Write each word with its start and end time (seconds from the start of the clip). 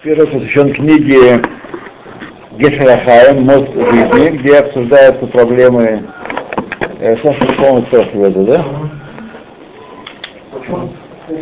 Первый 0.00 0.28
посвящен 0.28 0.72
книге 0.74 1.40
Гешарахаем 2.52 3.42
«Мост 3.42 3.72
жизни», 3.74 4.36
где 4.36 4.58
обсуждаются 4.58 5.26
проблемы 5.26 6.04
э, 7.00 7.16
Саша, 7.16 7.44
по-моему, 7.56 7.82
прошлого 7.82 8.30
года, 8.30 8.44
да? 8.44 8.64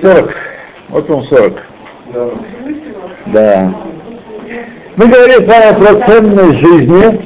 40. 0.00 0.36
Вот 0.88 1.10
он 1.10 1.24
40. 1.24 1.62
Да. 3.26 3.74
Мы 4.96 5.06
говорили 5.06 5.44
с 5.44 5.46
вами 5.46 5.84
про 5.84 6.06
ценность 6.06 6.58
жизни, 6.58 7.20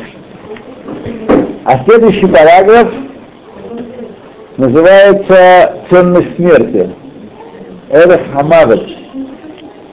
а 1.65 1.85
следующий 1.85 2.27
параграф 2.27 2.89
называется 4.57 5.77
«Ценность 5.91 6.35
смерти». 6.35 6.91
Это 7.89 8.21
Хамавет. 8.33 8.83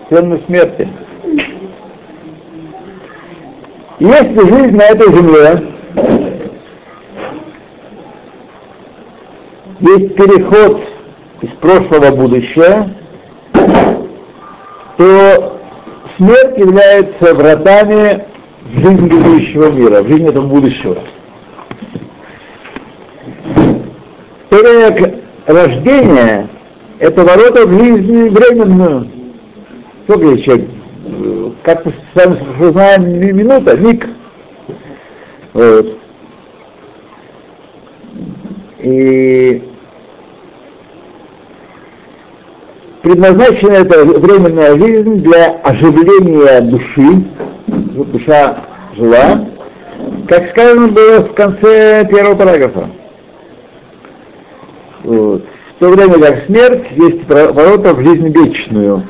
Ценность 0.09 0.45
смерти. 0.47 0.89
Если 3.99 4.39
жизнь 4.39 4.75
на 4.75 4.83
этой 4.83 5.11
земле 5.11 5.73
есть 9.79 10.15
переход 10.15 10.81
из 11.41 11.49
прошлого 11.59 12.11
в 12.11 12.15
будущее, 12.15 12.95
то 14.97 15.59
смерть 16.17 16.57
является 16.57 17.33
вратами 17.33 18.25
в 18.65 18.79
жизнь 18.79 19.07
будущего 19.07 19.71
мира, 19.71 20.03
в 20.03 20.07
жизнь 20.07 20.27
этого 20.27 20.45
будущего. 20.45 20.97
Тогда 24.49 24.91
как 24.91 25.13
это 26.99 27.23
ворота 27.23 27.65
в 27.65 27.71
жизнь 27.79 28.29
временную. 28.29 29.07
Сколько 30.03 30.27
еще 30.27 30.76
как 31.63 31.85
мы 31.85 31.91
с 31.91 32.15
вами 32.15 32.71
знаем, 32.71 33.37
минута, 33.37 33.75
миг. 33.77 34.07
Вот. 35.53 35.97
И 38.79 39.63
предназначена 43.01 43.71
эта 43.71 44.05
временная 44.05 44.77
жизнь 44.77 45.21
для 45.23 45.51
оживления 45.63 46.61
души, 46.61 47.25
душа 47.67 48.63
жила, 48.95 49.45
как 50.27 50.49
сказано 50.49 50.87
было 50.89 51.21
в 51.21 51.33
конце 51.33 52.07
первого 52.09 52.35
параграфа. 52.35 52.89
Вот. 55.03 55.43
В 55.75 55.79
то 55.79 55.89
время 55.89 56.17
как 56.17 56.45
смерть 56.45 56.87
есть 56.95 57.27
ворота 57.27 57.93
в 57.93 58.01
жизнь 58.01 58.29
вечную. 58.29 59.03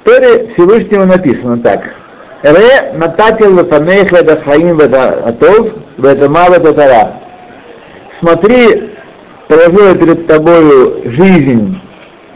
В 0.00 0.04
Торе 0.04 0.48
Всевышнего 0.54 1.04
написано 1.04 1.58
так. 1.58 1.94
Ре 2.42 2.92
нататил 2.94 3.54
вафанех 3.54 4.12
это 4.12 4.40
хаим 4.40 4.80
атов, 4.80 5.74
это 6.02 6.28
мало 6.28 6.58
тара. 6.58 7.20
Смотри, 8.18 8.92
положила 9.46 9.94
перед 9.94 10.26
тобою 10.26 11.02
жизнь 11.04 11.78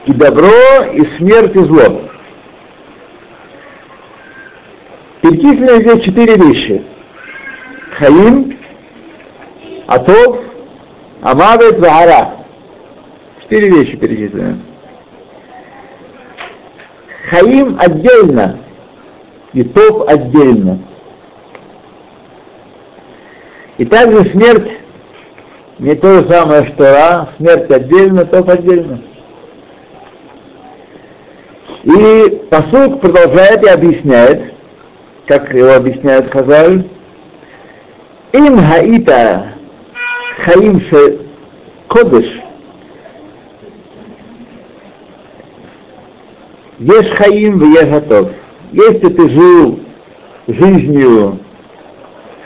и 0.04 0.12
добро, 0.12 0.50
и 0.92 1.06
смерть, 1.16 1.56
и 1.56 1.60
зло. 1.60 2.02
Перечислены 5.22 5.80
здесь 5.80 6.04
четыре 6.04 6.36
вещи. 6.36 6.84
Хаим, 7.92 8.58
Атов, 9.86 10.40
Амавет, 11.22 11.78
Вахара. 11.78 12.44
Четыре 13.40 13.70
вещи 13.70 13.96
перечислены. 13.96 14.58
Хаим 17.28 17.76
отдельно, 17.80 18.58
и 19.52 19.62
Тов 19.62 20.08
отдельно. 20.08 20.78
И 23.78 23.84
также 23.86 24.30
смерть 24.30 24.70
не 25.78 25.94
то 25.94 26.20
же 26.20 26.28
самое, 26.28 26.66
что 26.66 26.84
Ра, 26.84 27.28
смерть 27.38 27.70
отдельно, 27.70 28.24
Тов 28.26 28.48
отдельно. 28.48 29.00
И 31.84 32.42
посуд 32.50 33.00
продолжает 33.00 33.62
и 33.64 33.68
объясняет, 33.68 34.54
как 35.26 35.52
его 35.54 35.74
объясняет 35.74 36.30
Хазаль, 36.30 36.88
им 38.32 38.58
хаита 38.58 39.54
хаим 40.44 40.80
ше 40.80 41.20
кодыш 41.88 42.43
Ешь 46.78 47.10
хаим 47.16 47.58
в 47.58 47.90
готов. 47.90 48.30
Если 48.72 49.08
ты 49.08 49.28
жил 49.28 49.80
жизнью 50.48 51.38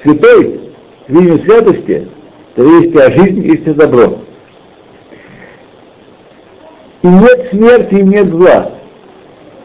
святой, 0.03 0.61
жизнью 1.09 1.39
святости, 1.45 2.09
то 2.55 2.65
есть 2.65 2.93
тебя 2.93 3.11
жизнь, 3.11 3.43
есть 3.47 3.67
и 3.67 3.73
добро. 3.73 4.19
И 7.03 7.07
нет 7.07 7.49
смерти, 7.51 7.95
и 7.95 8.03
нет 8.03 8.29
зла. 8.29 8.73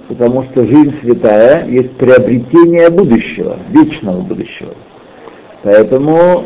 Потому 0.08 0.44
что 0.44 0.66
жизнь 0.66 0.96
святая 1.02 1.68
есть 1.68 1.92
приобретение 1.98 2.90
будущего, 2.90 3.58
вечного 3.70 4.22
будущего. 4.22 4.74
Поэтому 5.64 6.46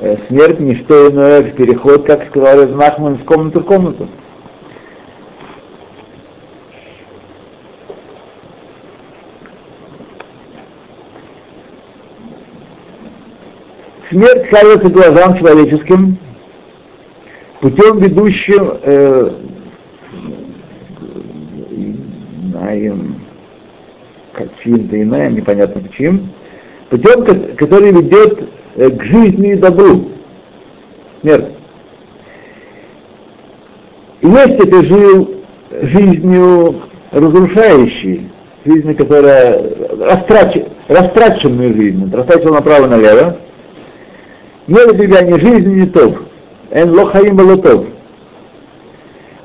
э, 0.00 0.16
смерть 0.28 0.60
не 0.60 0.76
что 0.76 1.10
иное, 1.10 1.42
как 1.42 1.56
переход, 1.56 2.06
как 2.06 2.26
сказал 2.28 2.66
Нахман, 2.68 3.14
из 3.14 3.24
комнаты 3.24 3.60
в 3.60 3.64
комнату. 3.64 4.08
Смерть 14.12 14.46
кажется 14.50 14.90
глазам 14.90 15.38
человеческим 15.38 16.18
путем 17.62 17.98
ведущим 17.98 18.78
э, 18.82 19.30
инаем, 21.70 23.22
чьим-то 24.62 25.02
инаем, 25.02 25.36
непонятно 25.36 25.80
почему, 25.80 26.28
путем, 26.90 27.24
который 27.56 27.90
ведет 27.92 28.50
э, 28.76 28.90
к 28.90 29.02
жизни 29.02 29.52
и 29.52 29.56
добру. 29.56 30.10
Смерть. 31.22 31.46
И 34.20 34.26
если 34.26 34.70
ты 34.70 34.84
жил 34.84 35.34
жизнью 35.80 36.82
разрушающей, 37.12 38.30
жизнью, 38.66 38.94
которая 38.94 39.58
растрач, 40.00 40.58
растраченную 40.88 41.74
жизнь, 41.74 42.14
растрачена 42.14 42.52
направо 42.52 42.84
и 42.84 42.90
налево, 42.90 43.38
нет 44.66 44.98
ни 44.98 45.38
жизни, 45.38 45.80
ни 45.80 45.86
тов. 45.86 46.22
Эн 46.70 46.90
лохаим 46.90 47.36
балотов. 47.36 47.86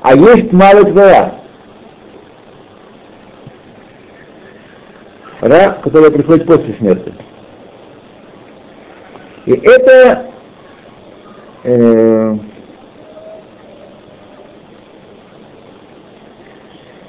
А 0.02 0.14
есть 0.14 0.52
мало 0.52 0.84
твоя. 0.84 1.34
Ра, 5.40 5.78
которая 5.82 6.10
приходит 6.10 6.46
после 6.46 6.74
смерти. 6.74 7.12
И 9.46 9.52
это 9.52 10.26
э, 11.64 12.36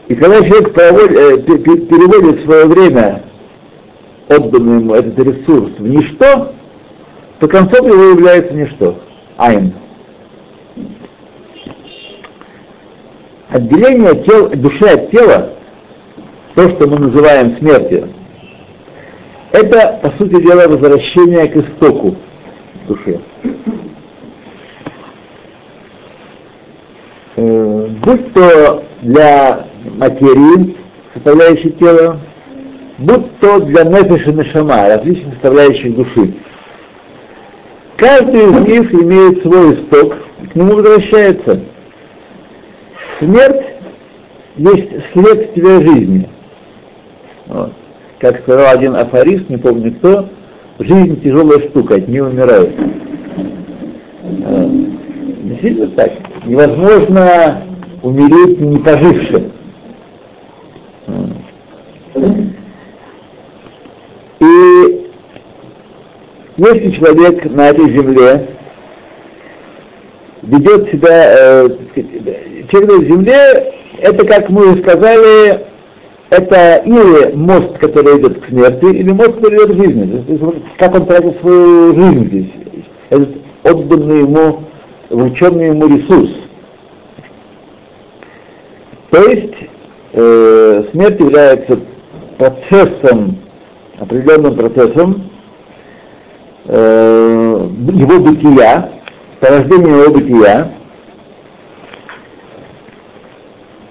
и 0.07 0.15
когда 0.15 0.41
человек 0.41 0.77
э, 0.77 1.37
переводит 1.37 2.43
свое 2.43 2.65
время, 2.65 3.23
отданное 4.29 4.79
ему 4.79 4.93
этот 4.93 5.19
ресурс, 5.19 5.71
в 5.79 5.87
ничто, 5.87 6.53
то 7.39 7.47
концом 7.47 7.87
его 7.87 8.03
является 8.03 8.53
ничто. 8.53 8.99
Айн. 9.37 9.73
Отделение 13.49 14.23
тел, 14.23 14.49
души 14.49 14.85
от 14.85 15.09
тела, 15.09 15.53
то, 16.55 16.69
что 16.69 16.87
мы 16.87 16.99
называем 16.99 17.57
смертью, 17.57 18.09
это, 19.51 19.99
по 20.03 20.11
сути 20.17 20.41
дела, 20.43 20.67
возвращение 20.67 21.47
к 21.47 21.55
истоку 21.55 22.15
души. 22.87 23.19
Э, 27.37 27.87
будь 28.03 28.33
то 28.33 28.83
для 29.01 29.65
материи, 29.95 30.77
составляющей 31.13 31.71
тело, 31.71 32.19
будь 32.99 33.39
то 33.39 33.59
для 33.61 33.83
нефиша 33.85 34.31
нешама, 34.31 34.87
различных 34.89 35.33
составляющих 35.35 35.95
души. 35.95 36.35
Каждый 37.99 38.45
из 38.45 38.67
них 38.67 38.93
имеет 38.93 39.41
свой 39.41 39.73
исток, 39.73 40.15
к 40.51 40.55
нему 40.55 40.75
возвращается. 40.75 41.59
Смерть 43.19 43.65
есть 44.55 44.89
следствие 45.11 45.81
жизни. 45.81 46.29
Вот. 47.47 47.73
Как 48.19 48.39
сказал 48.39 48.73
один 48.73 48.95
афорист, 48.95 49.49
не 49.49 49.57
помню 49.57 49.93
кто, 49.95 50.29
жизнь 50.79 51.21
тяжелая 51.21 51.59
штука, 51.59 51.95
от 51.95 52.07
нее 52.07 52.23
умирают. 52.23 52.73
Действительно 55.43 55.87
так. 55.87 56.11
Невозможно 56.45 57.63
умереть 58.01 58.61
не 58.61 58.77
пожившим. 58.77 59.51
И 64.39 65.09
если 66.59 66.91
человек 66.91 67.45
на 67.45 67.69
этой 67.69 67.89
земле 67.89 68.47
ведет 70.41 70.89
себя, 70.91 71.35
э, 71.37 71.69
человек 72.69 72.99
на 72.99 73.05
земле, 73.05 73.73
это, 73.99 74.25
как 74.25 74.49
мы 74.49 74.71
уже 74.71 74.81
сказали, 74.83 75.65
это 76.29 76.81
или 76.85 77.33
мост, 77.33 77.77
который 77.79 78.19
идет 78.19 78.41
к 78.41 78.49
смерти, 78.49 78.85
или 78.85 79.11
мост, 79.11 79.35
который 79.35 79.55
идет 79.55 79.71
к 79.71 79.83
жизни. 79.83 80.63
Как 80.77 80.95
он 80.95 81.05
тратит 81.05 81.39
свою 81.39 81.95
жизнь 81.95 82.27
здесь. 82.27 82.51
Этот 83.09 83.29
отданный 83.63 84.19
ему, 84.19 84.63
врученный 85.09 85.67
ему 85.67 85.87
ресурс. 85.87 86.29
То 89.11 89.23
есть 89.23 89.55
э, 90.13 90.83
смерть 90.91 91.19
является 91.19 91.79
процессом, 92.37 93.37
определенным 93.97 94.55
процессом 94.55 95.29
э, 96.69 97.67
его 97.93 98.19
бытия, 98.19 98.91
порождения 99.39 99.89
его 99.89 100.11
бытия, 100.11 100.71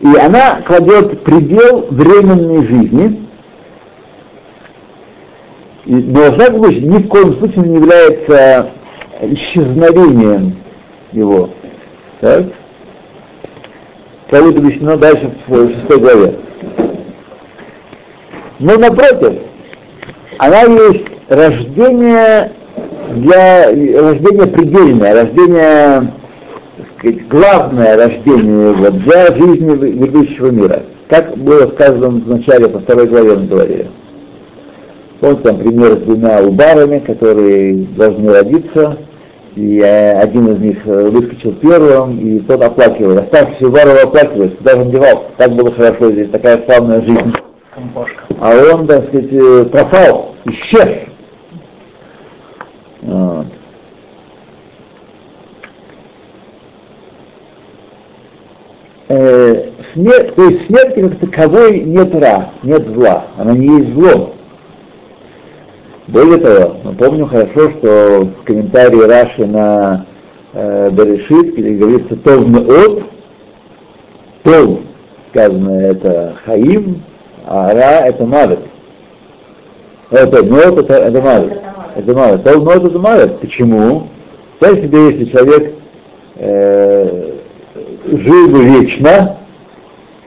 и 0.01 0.17
она 0.17 0.63
кладет 0.63 1.25
предел 1.25 1.87
временной 1.91 2.67
жизни, 2.67 3.29
и, 5.87 6.13
всяком 6.33 6.65
случае 6.65 6.83
ни 6.83 6.99
в 6.99 7.09
коем 7.09 7.37
случае 7.39 7.65
не 7.65 7.77
является 7.77 8.71
исчезновением 9.23 10.57
его. 11.13 11.51
Так? 12.21 12.47
Как 14.31 14.43
будет 14.45 14.59
объяснено 14.59 14.97
дальше 14.97 15.35
в 15.47 15.73
шестой 15.73 15.99
главе. 15.99 16.39
Но 18.59 18.77
напротив, 18.77 19.41
она 20.39 20.63
есть 20.63 21.07
рождение 21.29 22.53
для 23.15 23.67
рождения 23.67 24.47
предельное, 24.47 25.15
рождение 25.15 26.13
сказать, 26.99 27.29
главное 27.29 27.97
рождение 27.97 28.71
его 28.73 28.91
для 28.91 29.27
жизни 29.35 29.75
грядущего 29.75 30.51
мира. 30.51 30.83
Как 31.09 31.37
было 31.37 31.69
сказано 31.69 32.09
в 32.09 32.29
начале, 32.29 32.69
по 32.69 32.81
второй 32.81 33.07
главе 33.07 33.37
мы 33.37 33.47
говорили. 33.47 33.89
Вот 35.21 35.43
там 35.43 35.59
пример 35.59 35.97
с 35.97 36.03
двумя 36.03 36.43
убарами, 36.43 37.01
которые 37.01 37.87
должны 37.97 38.33
родиться, 38.33 38.99
и 39.57 39.81
э, 39.81 40.21
один 40.21 40.53
из 40.53 40.59
них 40.61 40.87
э, 40.87 41.09
выскочил 41.09 41.55
первым, 41.55 42.19
и 42.21 42.39
тот 42.41 42.63
оплакивает. 42.63 43.25
Оставшийся 43.25 43.67
убаров 43.67 44.05
оплакивает, 44.05 44.59
куда 44.59 44.73
же 44.73 44.83
он 44.83 44.91
девал? 44.91 45.25
Так 45.37 45.53
было 45.53 45.73
хорошо 45.73 46.13
здесь, 46.13 46.31
такая 46.31 46.63
славная 46.65 47.01
жизнь. 47.01 47.33
А 48.41 48.75
он, 48.75 48.87
так 48.87 49.09
сказать, 49.09 49.33
э, 49.33 49.65
пропал, 49.65 50.37
исчез. 50.45 51.08
Вот. 53.03 53.47
э, 59.09 59.71
смерть, 59.93 60.35
то 60.35 60.45
есть 60.45 60.67
смерти 60.67 61.09
как 61.09 61.19
таковой 61.19 61.81
нет 61.81 62.15
ра, 62.15 62.51
нет 62.63 62.87
зла, 62.89 63.27
она 63.37 63.53
не 63.53 63.79
есть 63.79 63.95
зло. 63.95 64.35
Более 66.07 66.39
того, 66.39 66.77
мы 66.85 66.93
помним 66.95 67.29
хорошо, 67.29 67.71
что 67.71 68.29
в 68.41 68.45
комментарии 68.45 69.03
Раши 69.03 69.47
на 69.47 70.07
э, 70.55 70.91
Берешит, 70.91 71.55
где 71.55 71.71
говорится 71.75 72.17
«Тов 72.17 72.47
от», 72.69 73.03
«Тов» 74.43 74.81
сказано 75.31 75.71
это 75.81 76.35
«Хаим», 76.45 77.03
а 77.47 77.75
«Ра» 77.75 78.07
это 78.07 78.25
«Мавет». 78.25 78.61
Это 80.11 80.43
«Мот» 80.43 80.79
это, 80.79 80.95
это 80.95 81.21
«Мавет». 81.21 81.68
Это 81.99 82.15
«Мавет». 82.15 82.45
«Тов 82.45 82.65
мот» 82.65 82.85
это 82.85 82.99
«Мавет». 83.01 83.41
Почему? 83.41 84.07
Представь 84.61 84.85
себе, 84.85 85.11
если 85.11 85.25
человек 85.25 85.75
э, 86.37 87.33
жил 88.07 88.49
бы 88.51 88.65
вечно, 88.65 89.39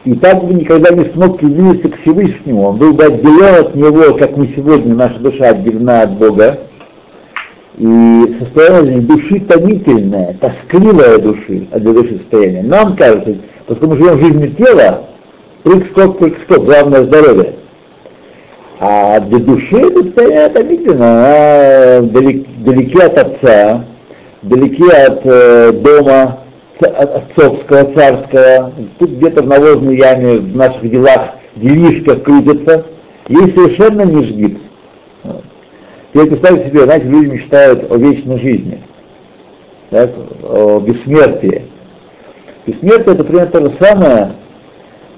и 0.04 0.14
так 0.16 0.44
бы 0.44 0.54
никогда 0.54 0.94
не 0.94 1.06
смог 1.12 1.38
приблизиться 1.40 1.88
к 1.88 2.02
Всевышнему. 2.02 2.64
Он 2.64 2.76
был 2.76 2.92
бы 2.92 3.06
отделен 3.06 3.68
от 3.68 3.76
него, 3.76 4.18
как 4.18 4.36
мы 4.36 4.48
сегодня, 4.48 4.96
наша 4.96 5.18
душа 5.20 5.52
отделена 5.52 6.02
от 6.02 6.18
Бога. 6.18 6.60
И 7.78 8.36
состояние 8.40 9.00
души 9.00 9.40
томительное, 9.40 10.36
тоскливое 10.42 11.20
души, 11.20 11.68
от 11.72 11.82
для 11.84 11.94
души 11.94 12.18
состояние. 12.18 12.64
Нам 12.64 12.98
кажется, 12.98 13.38
поскольку 13.66 13.94
мы 13.94 13.98
живем 13.98 14.18
в 14.18 14.22
жизни 14.22 14.48
тела, 14.58 15.06
прыг-скок, 15.64 16.18
прыг-скок, 16.18 16.66
главное 16.66 17.06
здоровье. 17.06 17.61
А 18.84 19.20
для 19.20 19.38
души 19.38 19.78
это 19.78 20.04
состояние 20.04 20.50
томительное, 20.50 22.00
она 22.00 22.08
далек, 22.08 22.48
далеки 22.66 23.00
от 23.00 23.16
отца, 23.16 23.86
далеки 24.42 24.90
от 24.90 25.22
э, 25.24 25.72
дома, 25.72 26.40
отцовского, 26.80 27.94
царского, 27.94 28.74
тут 28.98 29.12
где-то 29.12 29.44
в 29.44 29.48
навозной 29.48 29.98
яме 29.98 30.38
в 30.38 30.56
наших 30.56 30.90
делах 30.90 31.36
делишка 31.58 32.16
крутится, 32.16 32.88
ей 33.28 33.54
совершенно 33.54 34.02
не 34.02 34.24
жгит. 34.24 34.58
Теперь 36.12 36.30
представьте 36.30 36.70
себе, 36.70 36.84
знаете, 36.86 37.06
люди 37.06 37.30
мечтают 37.30 37.92
о 37.92 37.98
вечной 37.98 38.40
жизни, 38.40 38.80
так, 39.92 40.10
о 40.42 40.80
бессмертии. 40.80 41.66
Бессмертие 42.66 43.14
это 43.14 43.24
примерно 43.26 43.52
то 43.52 43.62
же 43.62 43.78
самое, 43.80 44.32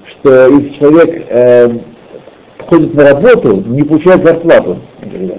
что 0.04 0.48
если 0.48 0.68
человек 0.74 1.24
э, 1.30 1.78
ходит 2.68 2.94
на 2.94 3.10
работу, 3.10 3.62
не 3.66 3.82
получает 3.82 4.24
зарплату. 4.24 4.78
Например 5.02 5.38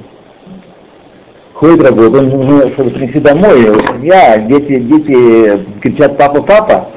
ходит 1.56 1.83
работать, 1.83 2.22
он 2.22 2.30
нужно, 2.30 2.69
чтобы 2.74 2.92
принести 2.92 3.19
домой, 3.19 3.62
его 3.63 3.80
семья, 3.80 4.38
дети, 4.39 4.80
дети 4.80 5.66
кричат 5.81 6.18
папа, 6.18 6.42
папа. 6.42 6.89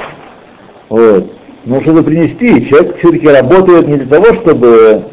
Вот. 0.88 1.32
Но 1.64 1.80
чтобы 1.82 2.02
принести, 2.02 2.68
человек 2.68 2.96
все-таки 2.98 3.28
работает 3.28 3.86
не 3.86 3.96
для 3.96 4.18
того, 4.18 4.34
чтобы 4.40 5.04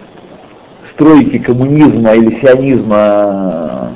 стройки 0.94 1.40
коммунизма 1.40 2.14
или 2.14 2.40
сионизма 2.40 3.96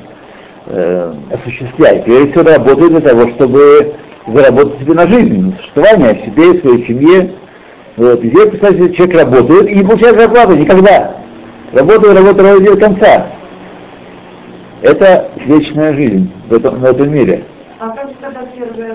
э, 0.68 1.14
осуществлять. 1.32 2.06
Прежде 2.06 2.32
всего 2.32 2.44
работает 2.44 2.92
для 2.92 3.02
того, 3.02 3.28
чтобы 3.30 3.94
заработать 4.28 4.80
себе 4.82 4.94
на 4.94 5.08
жизнь, 5.08 5.42
на 5.42 5.58
существование, 5.58 6.26
себе 6.26 6.60
своей 6.60 6.86
семье. 6.86 7.32
Вот. 8.00 8.24
И 8.24 8.30
здесь, 8.30 8.52
кстати, 8.54 8.94
человек 8.94 9.26
работает 9.26 9.70
и 9.70 9.76
не 9.76 9.84
получает 9.84 10.18
зарплату 10.18 10.56
никогда. 10.56 11.18
Работает, 11.74 12.18
работает, 12.18 12.48
работает 12.48 12.80
до 12.80 12.80
конца. 12.80 13.28
Это 14.82 15.30
вечная 15.46 15.94
жизнь 15.94 16.32
в 16.48 16.54
этом, 16.54 16.80
в 16.80 16.86
этом 16.86 17.12
мире. 17.14 17.44
А 17.78 17.90
как 17.90 18.10
тогда 18.22 18.40
первый? 18.56 18.92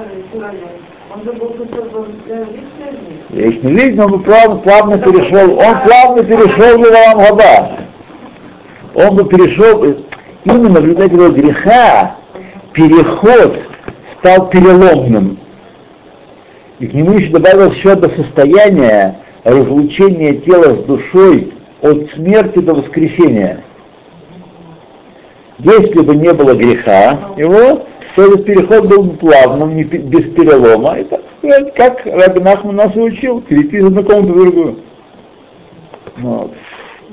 Он 1.15 1.23
же 1.23 1.33
был 1.35 1.55
создан 1.55 2.07
для 2.25 2.37
вечной 2.37 2.93
жизни. 2.93 3.21
Вечной 3.29 3.79
жизни 3.79 4.01
он 4.01 4.23
плавно, 4.23 4.57
плавно 4.57 4.99
перешел, 4.99 5.53
он 5.53 5.75
плавно 5.85 6.25
перешел 6.25 6.79
в 6.79 6.87
Илам 6.87 7.27
Хаба. 7.27 7.73
Он 8.95 9.17
бы 9.17 9.29
перешел, 9.29 9.85
именно 10.45 10.81
в 10.81 10.83
результате 10.83 11.15
его 11.15 11.29
греха, 11.29 12.17
переход 12.73 13.59
стал 14.19 14.49
переломным. 14.49 15.39
И 16.79 16.87
к 16.87 16.95
нему 16.95 17.13
еще 17.13 17.31
добавилось 17.31 17.77
еще 17.77 17.93
одно 17.93 18.09
состояние 18.09 19.19
разлучения 19.45 20.35
тела 20.35 20.75
с 20.75 20.85
душой 20.85 21.53
от 21.83 22.11
смерти 22.13 22.59
до 22.59 22.75
воскресения. 22.75 23.63
Если 25.59 26.01
бы 26.01 26.17
не 26.17 26.33
было 26.33 26.55
греха 26.55 27.33
его, 27.37 27.87
то 28.17 28.23
этот 28.23 28.45
переход 28.45 28.87
был 28.87 29.05
бы 29.05 29.17
плавным, 29.17 29.77
не, 29.77 29.85
без 29.85 30.35
перелома. 30.35 30.97
Это 30.97 31.21
как 31.77 32.05
Раби 32.07 32.41
Нахман 32.41 32.77
нас 32.77 32.97
и 32.97 33.01
учил, 33.01 33.41
перейти 33.41 33.77
из 33.77 33.87
одной 33.87 34.05
комнаты 34.05 34.33
в. 34.33 34.77
Вот. 36.17 36.53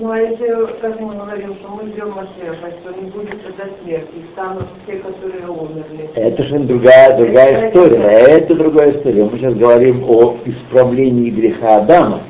Ну 0.02 0.10
а 0.10 0.18
если, 0.18 0.48
как 0.82 1.00
мы 1.00 1.14
говорим, 1.14 1.54
что 1.60 1.70
мы 1.70 1.84
ждем 1.92 2.10
Машеха, 2.10 2.72
что 2.82 3.00
не 3.00 3.12
будет 3.12 3.40
тогда 3.44 3.66
смерти, 3.84 4.10
и 4.16 4.32
станут 4.34 4.66
те, 4.88 4.94
которые 4.94 5.48
умерли. 5.48 6.10
Это 6.16 6.42
же 6.42 6.58
другая, 6.58 7.16
другая 7.18 7.70
история. 7.70 7.98
Это 8.00 8.56
другая 8.56 8.92
история. 8.94 9.26
Мы 9.26 9.38
сейчас 9.38 9.54
говорим 9.54 10.04
о 10.10 10.38
исправлении 10.44 11.30
греха 11.30 11.78
Адама. 11.78 12.22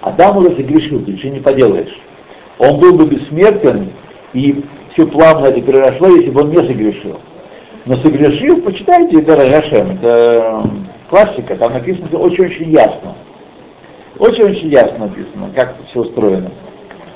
Адам 0.00 0.38
уже 0.38 0.56
согрешил, 0.56 1.04
ты 1.04 1.12
ничего 1.12 1.34
не 1.34 1.40
поделаешь. 1.40 2.00
Он 2.58 2.80
был 2.80 2.96
бы 2.96 3.04
бессмертен, 3.04 3.90
и 4.32 4.64
все 4.94 5.06
плавно 5.06 5.48
это 5.48 5.60
переросло, 5.60 6.08
если 6.08 6.30
бы 6.30 6.40
он 6.40 6.48
не 6.48 6.66
согрешил. 6.66 7.20
Но 7.84 7.96
согрешил, 7.98 8.62
почитайте 8.62 9.20
это 9.20 9.36
Рагашем, 9.36 9.90
это 9.90 10.62
классика, 11.10 11.54
там 11.56 11.74
написано 11.74 12.08
очень-очень 12.18 12.70
ясно. 12.70 13.14
Очень-очень 14.18 14.68
ясно 14.68 15.06
написано, 15.06 15.50
как 15.54 15.72
это 15.72 15.86
все 15.86 16.00
устроено. 16.00 16.50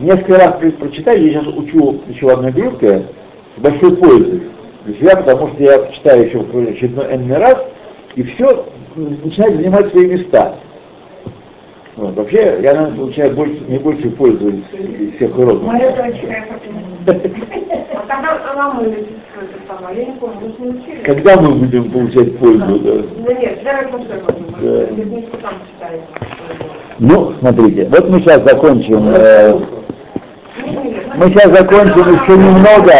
Несколько 0.01 0.39
раз 0.39 0.55
прочитаю, 0.79 1.25
я 1.25 1.33
сейчас 1.33 1.47
учу 1.55 2.01
еще 2.09 2.33
одной 2.33 2.53
группе 2.53 3.05
с 3.57 3.61
большой 3.61 3.97
пользой 3.97 4.43
для 4.85 4.95
себя, 4.95 5.17
потому 5.17 5.49
что 5.49 5.63
я 5.63 5.87
читаю 5.93 6.27
еще 6.27 6.41
очередной 6.41 7.15
энный 7.15 7.39
раз, 7.39 7.59
и 8.17 8.23
все 8.25 8.67
начинает 8.97 9.57
занимать 9.57 9.91
свои 9.91 10.07
места. 10.07 10.57
Вот. 11.97 12.17
Вообще, 12.17 12.59
я, 12.61 12.75
наверное, 12.75 12.97
получаю 12.97 13.37
больше, 13.37 13.61
не 13.69 13.79
больше 13.79 14.11
пользы 14.11 14.65
из 14.73 15.15
всех 15.15 15.39
уроков. 15.39 15.63
Моя 15.63 15.91
дочка, 15.91 16.27
а 16.27 16.33
я. 19.93 20.05
Когда 21.05 21.37
мы 21.41 21.55
будем 21.55 21.91
получать 21.91 22.37
пользу, 22.39 22.79
да? 22.81 22.93
Да 23.27 23.35
нет, 23.35 23.59
я. 23.63 23.91
Ну, 26.99 27.35
смотрите, 27.39 27.89
вот 27.91 28.09
мы 28.09 28.21
сейчас 28.21 28.43
закончим, 28.45 29.09
э, 29.09 29.61
мы 31.17 31.29
сейчас 31.29 31.53
закончим 31.53 32.15
еще 32.15 32.33
немного, 32.33 32.93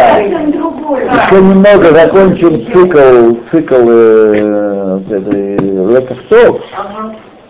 еще 1.25 1.41
немного 1.41 1.91
закончим 1.93 2.65
цикл, 2.71 3.35
цикл 3.51 3.75
э, 3.75 4.99
этой 5.09 5.57
лекостов, 5.57 6.61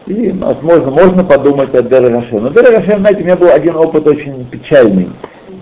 и, 0.07 0.31
возможно, 0.31 0.91
можно 0.91 1.23
подумать 1.23 1.73
о 1.73 1.81
Дерагашем. 1.81 2.43
Но 2.43 2.49
Дерагашем, 2.49 2.99
знаете, 2.99 3.21
у 3.21 3.25
меня 3.25 3.35
был 3.35 3.49
один 3.49 3.75
опыт 3.75 4.07
очень 4.07 4.45
печальный. 4.45 5.09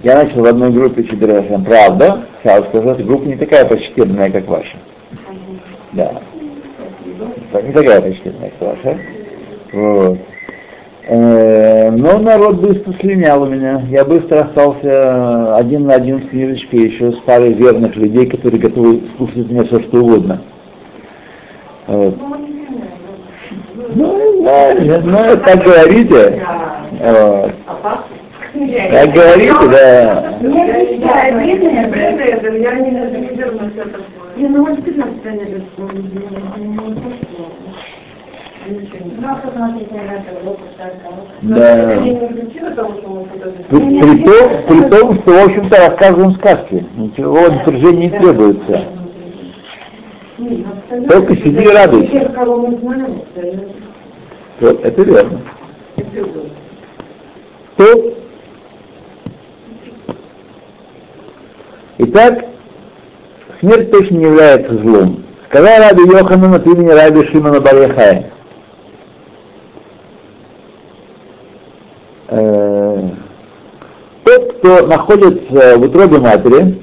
Я 0.04 0.16
начал 0.16 0.42
в 0.42 0.46
одной 0.46 0.72
группе 0.72 1.02
учить 1.02 1.20
Дерагашем. 1.20 1.64
Правда, 1.64 2.26
сразу 2.42 2.66
скажу, 2.66 2.96
группа 3.04 3.26
не 3.26 3.36
такая 3.36 3.66
почтенная, 3.66 4.30
как 4.30 4.48
ваша. 4.48 4.78
Да. 5.94 6.22
Не 7.62 7.72
такая 7.72 8.02
почтенная, 8.02 8.52
как 8.60 8.78
ваша. 8.78 8.98
Вот. 9.72 10.20
Э, 11.06 11.92
Но 11.92 12.18
народ 12.20 12.62
быстро 12.62 12.94
слинял 12.94 13.44
у 13.44 13.46
меня. 13.46 13.82
Я 13.90 14.06
быстро 14.06 14.42
остался 14.42 15.58
один 15.58 15.86
на 15.88 15.96
один 15.96 16.22
с 16.22 16.30
книжечкой 16.30 16.88
еще 16.88 17.12
с 17.12 17.18
парой 17.20 17.54
верных 17.54 17.96
людей, 17.96 18.26
которые 18.26 18.62
готовы 18.62 19.02
слушать 19.18 19.50
меня 19.50 19.66
все, 19.66 19.82
что 19.82 19.98
угодно. 19.98 20.42
Вот. 21.88 22.16
Ну, 23.96 24.42
знаем. 24.42 25.04
Ну, 25.06 25.12
ну, 25.12 25.38
так 25.38 25.64
говорите. 25.64 26.42
Вот. 27.00 27.52
Так 28.54 29.14
говорите, 29.14 29.68
да. 29.72 30.38
Я 30.42 30.84
не 30.84 30.98
знаю, 31.00 31.38
обидно, 31.38 31.82
обидно, 31.82 32.56
я 32.56 32.76
не 32.76 32.92
не 32.92 33.36
вернусь 33.36 33.74
это 33.76 33.90
такое. 33.90 34.24
Я 34.38 34.50
ну 34.50 34.66
вот 34.66 34.84
15 34.84 35.26
наверное, 35.26 35.62
Да. 41.42 41.96
Что 41.96 43.10
мы 43.10 43.26
куда-то... 43.26 43.64
При, 43.70 44.00
при 44.00 44.24
том, 44.24 44.50
при 44.68 44.90
том, 44.90 45.20
что, 45.20 45.32
в 45.32 45.46
общем-то, 45.46 45.78
рассказываем 45.78 46.36
сказки. 46.36 46.86
Ничего 46.96 47.50
напряжения 47.50 48.08
не 48.08 48.20
требуется. 48.20 48.86
Только 51.10 51.36
сиди 51.38 51.64
и 51.64 51.68
радуйся. 51.68 52.32
Вот, 54.60 54.86
это 54.86 55.02
верно. 55.02 55.42
То, 57.76 58.14
Итак, 62.00 62.46
смерть 63.60 63.92
точно 63.92 64.16
не 64.16 64.26
является 64.26 64.78
злом. 64.78 65.24
Сказал 65.48 65.82
Раби 65.82 66.02
Йоханан 66.04 66.56
от 66.56 66.66
имени 66.66 66.90
Раби 66.90 67.24
Шимона 67.26 67.62
Барьяхая. 67.62 68.33
Э, 72.28 73.10
Тот, 74.24 74.54
кто 74.54 74.88
находится 74.88 75.78
в 75.78 75.82
утробе 75.82 76.20
матери 76.20 76.82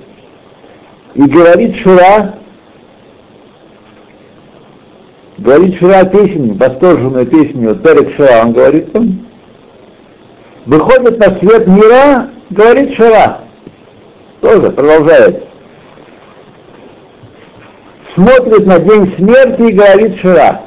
и 1.14 1.22
говорит 1.22 1.76
Шура, 1.76 2.34
говорит 5.38 5.78
Шура 5.78 6.04
песню, 6.04 6.54
восторженную 6.54 7.26
песню 7.26 7.74
Терек 7.76 8.14
Шура, 8.14 8.42
он 8.42 8.52
говорит 8.52 8.92
там, 8.92 9.26
выходит 10.66 11.18
на 11.18 11.38
свет 11.38 11.66
мира, 11.66 12.28
говорит 12.50 12.94
Шура, 12.94 13.40
тоже 14.40 14.70
продолжает. 14.70 15.44
Смотрит 18.14 18.66
на 18.66 18.78
день 18.80 19.14
смерти 19.16 19.70
и 19.70 19.72
говорит 19.72 20.18
Шура. 20.18 20.62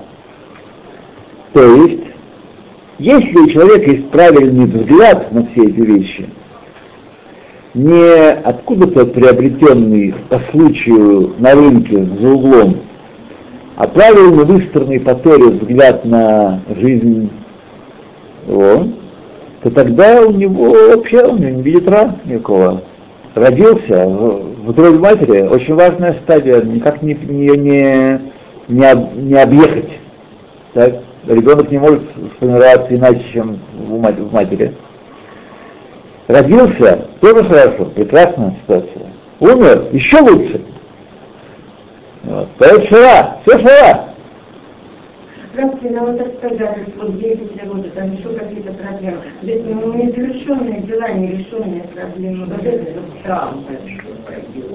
То 1.53 1.61
есть, 1.61 2.02
если 2.99 3.37
у 3.37 3.47
человека 3.47 3.89
есть 3.89 4.09
правильный 4.09 4.65
взгляд 4.65 5.31
на 5.31 5.45
все 5.47 5.63
эти 5.63 5.79
вещи, 5.79 6.29
не 7.73 8.31
откуда-то 8.31 9.05
приобретенный 9.07 10.13
по 10.29 10.39
случаю 10.51 11.33
на 11.39 11.53
рынке 11.53 12.05
за 12.19 12.29
углом, 12.29 12.77
а 13.75 13.87
правильно 13.87 14.43
выстроенный 14.43 14.99
по 14.99 15.15
Торе 15.15 15.45
взгляд 15.45 16.05
на 16.05 16.61
жизнь 16.79 17.29
его, 18.47 18.87
то 19.63 19.71
тогда 19.71 20.21
у 20.21 20.31
него 20.31 20.71
вообще 20.89 21.23
он 21.23 21.39
не 21.39 21.61
видит 21.61 21.89
ра 21.89 22.15
никакого. 22.25 22.83
Родился 23.33 24.07
в, 24.07 24.71
в 24.71 24.99
матери, 24.99 25.41
очень 25.41 25.73
важная 25.73 26.13
стадия, 26.23 26.61
никак 26.61 27.01
не, 27.01 27.15
не, 27.15 27.57
не, 27.57 28.21
не, 28.67 28.85
об- 28.85 29.15
не 29.15 29.41
объехать. 29.41 29.89
Так? 30.73 31.01
Ребенок 31.27 31.71
не 31.71 31.77
может 31.77 32.03
сформироваться 32.35 32.93
иначе, 32.95 33.23
чем 33.31 33.59
в, 33.73 33.99
мать- 33.99 34.19
в 34.19 34.33
матери. 34.33 34.73
Родился, 36.27 37.07
тоже 37.21 37.43
хорошо, 37.43 37.85
прекрасная 37.85 38.55
ситуация. 38.61 39.07
Умер, 39.39 39.87
еще 39.91 40.19
лучше. 40.19 40.61
Вот. 42.23 42.49
Поэтому 42.57 42.85
шара, 42.87 43.37
все 43.45 43.59
шара. 43.59 44.09
Здравствуйте, 45.53 45.97
а 45.97 46.03
вот 46.03 46.17
так 46.17 46.27
сказать, 46.37 46.77
вот 46.97 47.19
10 47.19 47.61
работы, 47.61 47.89
там 47.91 48.11
еще 48.11 48.29
какие-то 48.29 48.73
проблемы. 48.73 49.17
Ведь 49.43 49.65
ну, 49.65 49.93
незавершенные 49.93 50.81
дела, 50.81 51.09
нерешенные 51.09 51.83
проблемы. 51.93 52.45
Вот 52.47 52.65
это 52.65 52.99
вот 52.99 54.25
пойдет. 54.25 54.71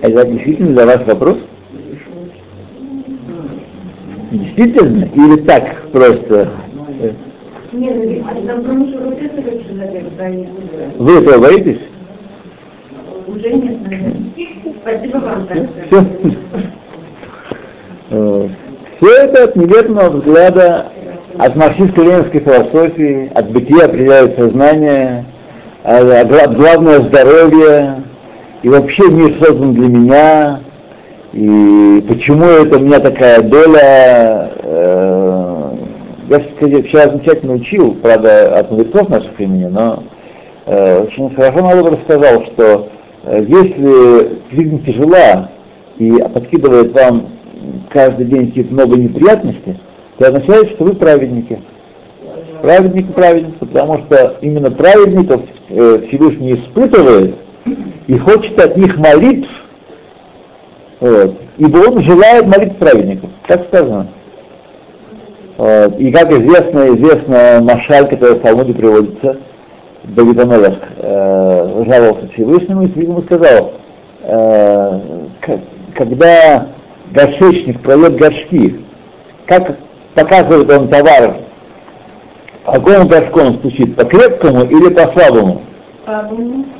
Это 0.00 0.24
действительно 0.24 0.72
для 0.72 0.86
вас 0.86 1.04
вопрос? 1.04 1.38
Действительно? 4.30 5.04
Или 5.14 5.36
так 5.42 5.76
просто? 5.92 6.48
Э. 7.00 7.12
Вы 10.98 11.18
этого 11.18 11.38
боитесь? 11.38 11.80
Уже 13.26 13.52
нет, 13.52 13.76
наверное. 13.82 14.14
Спасибо 14.82 15.18
вам, 15.18 15.48
Все. 15.86 16.06
Все 19.00 19.16
это 19.16 19.44
от 19.44 19.56
неверного 19.56 20.10
взгляда, 20.10 20.86
от 21.38 21.56
марксистско-ленинской 21.56 22.40
философии, 22.40 23.30
от 23.34 23.50
бытия 23.50 23.84
определяет 23.86 24.36
сознание, 24.36 25.24
а- 25.84 25.98
а 26.20 26.24
гла- 26.24 26.48
главное 26.48 27.00
здоровье, 27.00 28.02
и 28.62 28.68
вообще 28.68 29.08
мир 29.08 29.34
создан 29.40 29.74
для 29.74 29.88
меня, 29.88 30.60
и 31.32 32.04
почему 32.08 32.44
это 32.44 32.78
у 32.78 32.80
меня 32.80 32.98
такая 32.98 33.40
доля, 33.42 34.50
э, 34.62 35.70
я 36.28 36.40
кстати, 36.40 36.82
вчера 36.82 37.08
замечательно 37.08 37.52
учил, 37.54 37.94
правда, 37.94 38.58
от 38.58 38.70
мудрецов 38.70 39.08
наших 39.08 39.38
времени, 39.38 39.66
но 39.66 40.02
э, 40.66 41.02
очень 41.04 41.32
хорошо 41.34 41.62
Малов 41.62 41.92
рассказал, 41.92 42.44
что 42.46 42.88
э, 43.24 43.44
если 43.46 44.40
жизнь 44.50 44.84
тяжела 44.84 45.50
и 45.98 46.12
подкидывает 46.34 46.92
вам 46.94 47.28
каждый 47.90 48.26
день 48.26 48.48
какие-то 48.48 48.74
много 48.74 48.96
неприятностей, 48.96 49.78
то 50.18 50.26
означает, 50.26 50.70
что 50.70 50.84
вы 50.84 50.94
праведники. 50.94 51.60
Праведник 52.60 53.08
и 53.08 53.12
праведница, 53.12 53.58
потому 53.60 53.98
что 53.98 54.36
именно 54.40 54.70
праведников 54.72 55.42
э, 55.68 56.06
Всевышний 56.08 56.54
испытывает 56.54 57.36
и 58.08 58.18
хочет 58.18 58.58
от 58.58 58.76
них 58.76 58.98
молитв, 58.98 59.48
вот, 61.00 61.34
ибо 61.56 61.78
он 61.78 62.02
желает 62.02 62.46
молитв 62.46 62.76
праведников. 62.76 63.30
Так 63.46 63.64
сказано. 63.68 64.08
Вот. 65.56 65.98
И 65.98 66.12
как 66.12 66.30
известно, 66.30 66.94
известно 66.94 67.60
Машаль, 67.62 68.08
который 68.08 68.36
в 68.36 68.40
Талмуде 68.40 68.74
приводится, 68.74 69.38
Давид 70.04 70.38
Амелах 70.38 70.78
э, 70.96 71.84
жаловался 71.86 72.28
Всевышнему 72.28 72.82
и 72.82 72.90
Всевышнему 72.90 73.22
сказал, 73.22 73.72
э, 74.22 75.00
когда 75.94 76.68
горшечник 77.12 77.80
продает 77.80 78.16
горшки, 78.16 78.80
как 79.46 79.76
показывает 80.14 80.70
он 80.70 80.88
товар, 80.88 81.36
горшку 83.06 83.40
он 83.40 83.54
стучит, 83.58 83.96
по 83.96 84.04
крепкому 84.04 84.64
или 84.64 84.92
по 84.92 85.12
слабому? 85.12 85.62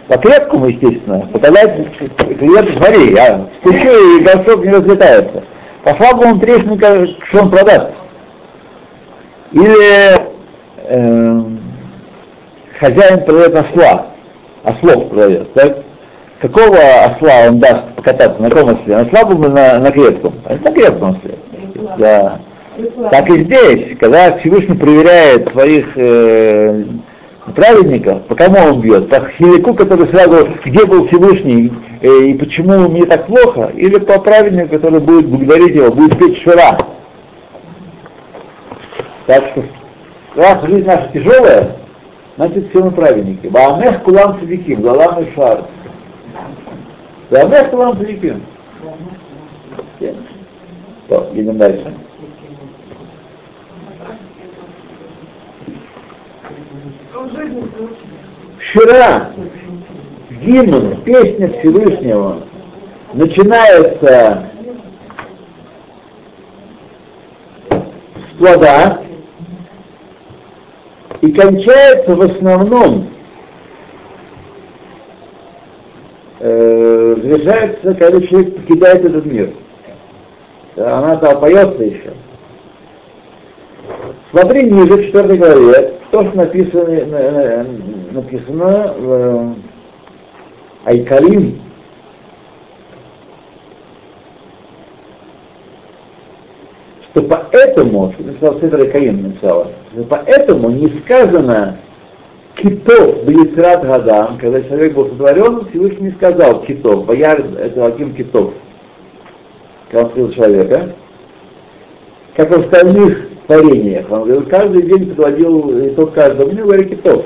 По 0.09 0.19
крепкому, 0.19 0.67
естественно, 0.67 1.29
тогда 1.33 1.67
клиент, 1.67 2.71
смотри, 2.77 3.15
я 3.15 3.47
стучу 3.61 4.19
и 4.19 4.25
горшок 4.25 4.65
не 4.65 4.73
разлетается. 4.73 5.45
По 5.85 5.95
слабому 5.95 6.41
трещника, 6.41 7.07
что 7.25 7.43
он 7.43 7.51
продаст? 7.51 7.91
Или 9.53 10.31
эм, 10.89 11.61
хозяин 12.79 13.25
продает 13.25 13.55
осла, 13.57 14.07
ослов 14.65 15.09
продает, 15.09 15.53
так? 15.55 15.79
Какого 16.41 16.79
осла 16.79 17.49
он 17.49 17.59
даст 17.59 17.85
покататься, 17.97 18.41
на 18.41 18.51
каком 18.51 18.71
осле? 18.71 18.97
На 18.97 19.05
слабом 19.11 19.45
или 19.45 19.53
на, 19.53 19.79
на 19.79 19.91
крепком? 19.91 20.35
А 20.47 20.55
На 20.55 20.73
крепком 20.73 21.11
осле. 21.11 21.39
Да. 21.99 22.41
Так 23.11 23.29
и 23.29 23.45
здесь, 23.45 23.99
когда 23.99 24.39
Всевышний 24.39 24.77
проверяет 24.77 25.51
своих 25.51 25.87
э, 25.97 26.85
праведников, 27.53 28.23
по 28.27 28.35
кому 28.35 28.59
он 28.59 28.81
бьет? 28.81 29.09
По 29.09 29.21
хилику, 29.31 29.75
который 29.75 30.09
сразу, 30.09 30.49
где 30.65 30.85
был 30.85 31.07
Всевышний 31.07 31.73
э, 32.01 32.09
и 32.27 32.35
почему 32.35 32.89
мне 32.89 33.07
так 33.07 33.27
плохо, 33.27 33.71
или 33.75 33.99
по 33.99 34.19
праведнику, 34.21 34.71
который 34.71 35.01
будет 35.01 35.27
благодарить 35.29 35.75
его, 35.75 35.91
будет 35.91 36.19
петь 36.19 36.39
шура. 36.39 36.79
Так 39.27 39.45
что, 39.53 39.65
раз 40.35 40.65
жизнь 40.65 40.87
наша 40.87 41.11
тяжелая, 41.13 41.77
значит 42.37 42.71
все 42.71 42.83
мы 42.83 42.91
праведники. 42.91 43.47
Баамех 43.49 44.03
кулам 44.03 44.39
садиким, 44.41 44.83
галам 44.83 45.23
и 45.23 45.35
шар. 45.35 45.65
Баамех 47.31 47.71
кулам 47.71 47.97
садиким. 47.97 48.43
Идем 51.35 51.59
дальше. 51.59 51.95
Вчера 58.59 59.31
гимн, 60.31 61.03
песня 61.03 61.53
Всевышнего 61.59 62.45
начинается 63.13 64.45
с 67.69 68.39
плода 68.39 69.03
и 71.21 71.31
кончается 71.33 72.15
в 72.15 72.23
основном, 72.23 73.11
э, 76.39 77.17
завершается, 77.23 77.95
когда 77.97 78.27
человек 78.27 78.57
покидает 78.57 79.05
этот 79.05 79.27
мир. 79.27 79.53
Она-то 80.77 81.37
поется 81.37 81.83
еще. 81.83 82.15
Смотри 84.31 84.71
ниже, 84.71 84.97
в 84.97 85.07
4 85.07 85.37
главе, 85.37 85.95
то, 86.13 86.23
что 86.23 86.37
написано, 86.37 87.67
написано 88.13 88.95
в 88.97 89.55
Айкалим, 90.85 91.59
что 97.11 97.23
поэтому, 97.23 98.13
что 98.13 98.23
написал 98.23 98.61
Седр 98.61 98.81
Айкалим 98.83 99.23
написала, 99.23 99.73
что 99.93 100.05
поэтому 100.05 100.71
не 100.71 100.89
сказано 101.01 101.79
китов 102.55 103.25
Блицрат 103.25 103.85
Гадам, 103.85 104.39
когда 104.39 104.63
человек 104.63 104.95
был 104.95 105.09
сотворен, 105.09 105.67
Всевышний 105.71 106.13
сказал 106.13 106.63
китов, 106.63 107.05
бояр 107.05 107.45
это 107.59 107.85
Аким 107.85 108.15
китов, 108.15 108.53
когда 109.91 110.09
он 110.23 110.33
человека, 110.33 110.95
как 112.37 112.51
в 112.51 112.61
остальных 112.61 113.30
творениях. 113.51 114.11
Он 114.11 114.25
говорил, 114.25 114.47
каждый 114.47 114.83
день 114.83 115.09
подводил 115.09 115.89
итог 115.89 116.15
каждого 116.15 116.51
дня, 116.51 116.63
говорит, 116.63 116.91
китов. 116.91 117.25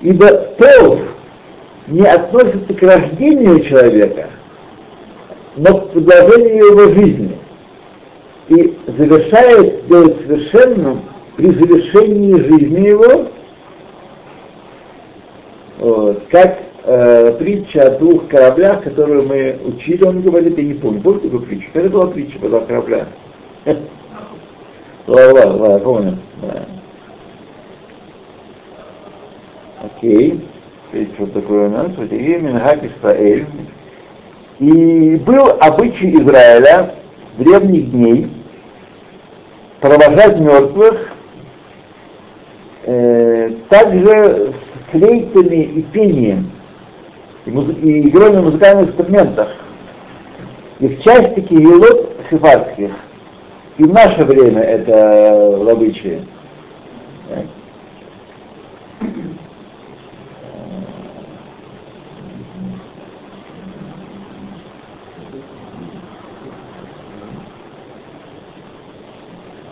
Ибо 0.00 0.28
тов 0.28 1.00
не 1.86 2.06
относится 2.06 2.74
к 2.74 2.82
рождению 2.82 3.60
человека, 3.64 4.30
но 5.56 5.78
к 5.78 5.90
продолжению 5.92 6.66
его 6.66 6.92
жизни. 6.92 7.38
И 8.48 8.76
завершает, 8.86 9.86
делает 9.86 10.16
совершенным 10.22 11.02
при 11.36 11.50
завершении 11.50 12.34
жизни 12.34 12.88
его, 12.88 13.28
вот, 15.78 16.22
как 16.30 16.58
э, 16.84 17.32
притча 17.38 17.86
о 17.86 17.98
двух 17.98 18.28
кораблях, 18.28 18.82
которую 18.82 19.26
мы 19.26 19.58
учили, 19.64 20.04
он 20.04 20.22
говорит, 20.22 20.56
я 20.58 20.64
не 20.64 20.74
помню, 20.74 21.00
помните 21.00 21.28
такую 21.28 21.46
притчу? 21.46 21.68
Это 21.72 21.88
была 21.88 22.06
притча 22.08 22.38
про 22.38 22.48
два 22.48 22.60
корабля. 22.60 23.06
Ладно, 25.06 25.56
ладно, 25.56 25.78
помню. 25.80 26.18
Окей. 29.82 30.40
Что 31.14 31.26
такое 31.26 31.68
у 31.68 31.70
нас? 31.70 31.88
Минхак 31.98 32.84
Исраэль. 32.84 33.46
И 34.60 35.16
был 35.16 35.56
обычай 35.60 36.14
Израиля 36.16 36.94
древних 37.36 37.90
дней 37.90 38.30
провожать 39.80 40.38
мертвых 40.38 41.12
э, 42.84 43.50
также 43.68 44.54
с 44.54 44.90
флейтами 44.92 45.62
и 45.64 45.82
пением 45.82 46.53
и, 47.46 47.50
музы- 47.50 47.74
и 47.74 48.08
игрой 48.08 48.32
на 48.32 48.42
музыкальных 48.42 48.88
инструментах. 48.88 49.48
И 50.80 50.88
в 50.88 51.02
части 51.02 51.40
киелот 51.40 52.10
сефардских. 52.30 52.90
И 53.76 53.84
в 53.84 53.92
наше 53.92 54.24
время 54.24 54.62
это 54.62 55.58
в 55.58 55.68
обычае. 55.68 56.22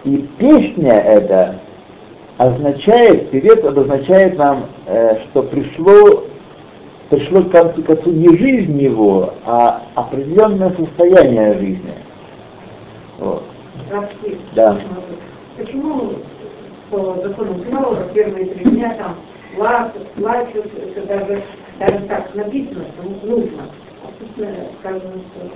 И 0.05 0.29
песня 0.37 0.95
эта 0.95 1.61
означает, 2.37 3.31
певец 3.31 3.65
обозначает 3.65 4.37
нам, 4.37 4.67
э, 4.87 5.21
что 5.25 5.45
пришло, 5.45 6.25
пришло 7.13 7.43
к 7.43 7.51
концу, 7.51 7.83
к 7.83 7.87
концу 7.87 8.11
не 8.11 8.35
жизнь 8.37 8.79
его, 8.79 9.35
а 9.45 9.83
определенное 9.95 10.71
состояние 10.71 11.53
жизни. 11.55 11.93
Вот. 13.19 13.45
Да. 14.55 14.79
Почему 15.59 16.13
по 16.91 17.19
закону 17.23 17.59
Траура 17.69 18.09
первые 18.15 18.47
три 18.47 18.71
дня 18.71 18.97
там 18.99 19.17
плачут, 20.17 20.67
это 20.75 21.07
даже, 21.07 21.43
даже 21.79 21.99
так 22.07 22.35
написано, 22.35 22.85
что 22.95 23.27
нужно. 23.27 23.63
А 24.03 24.41
э, 24.41 24.55
сказано, 24.81 25.13
что 25.35 25.51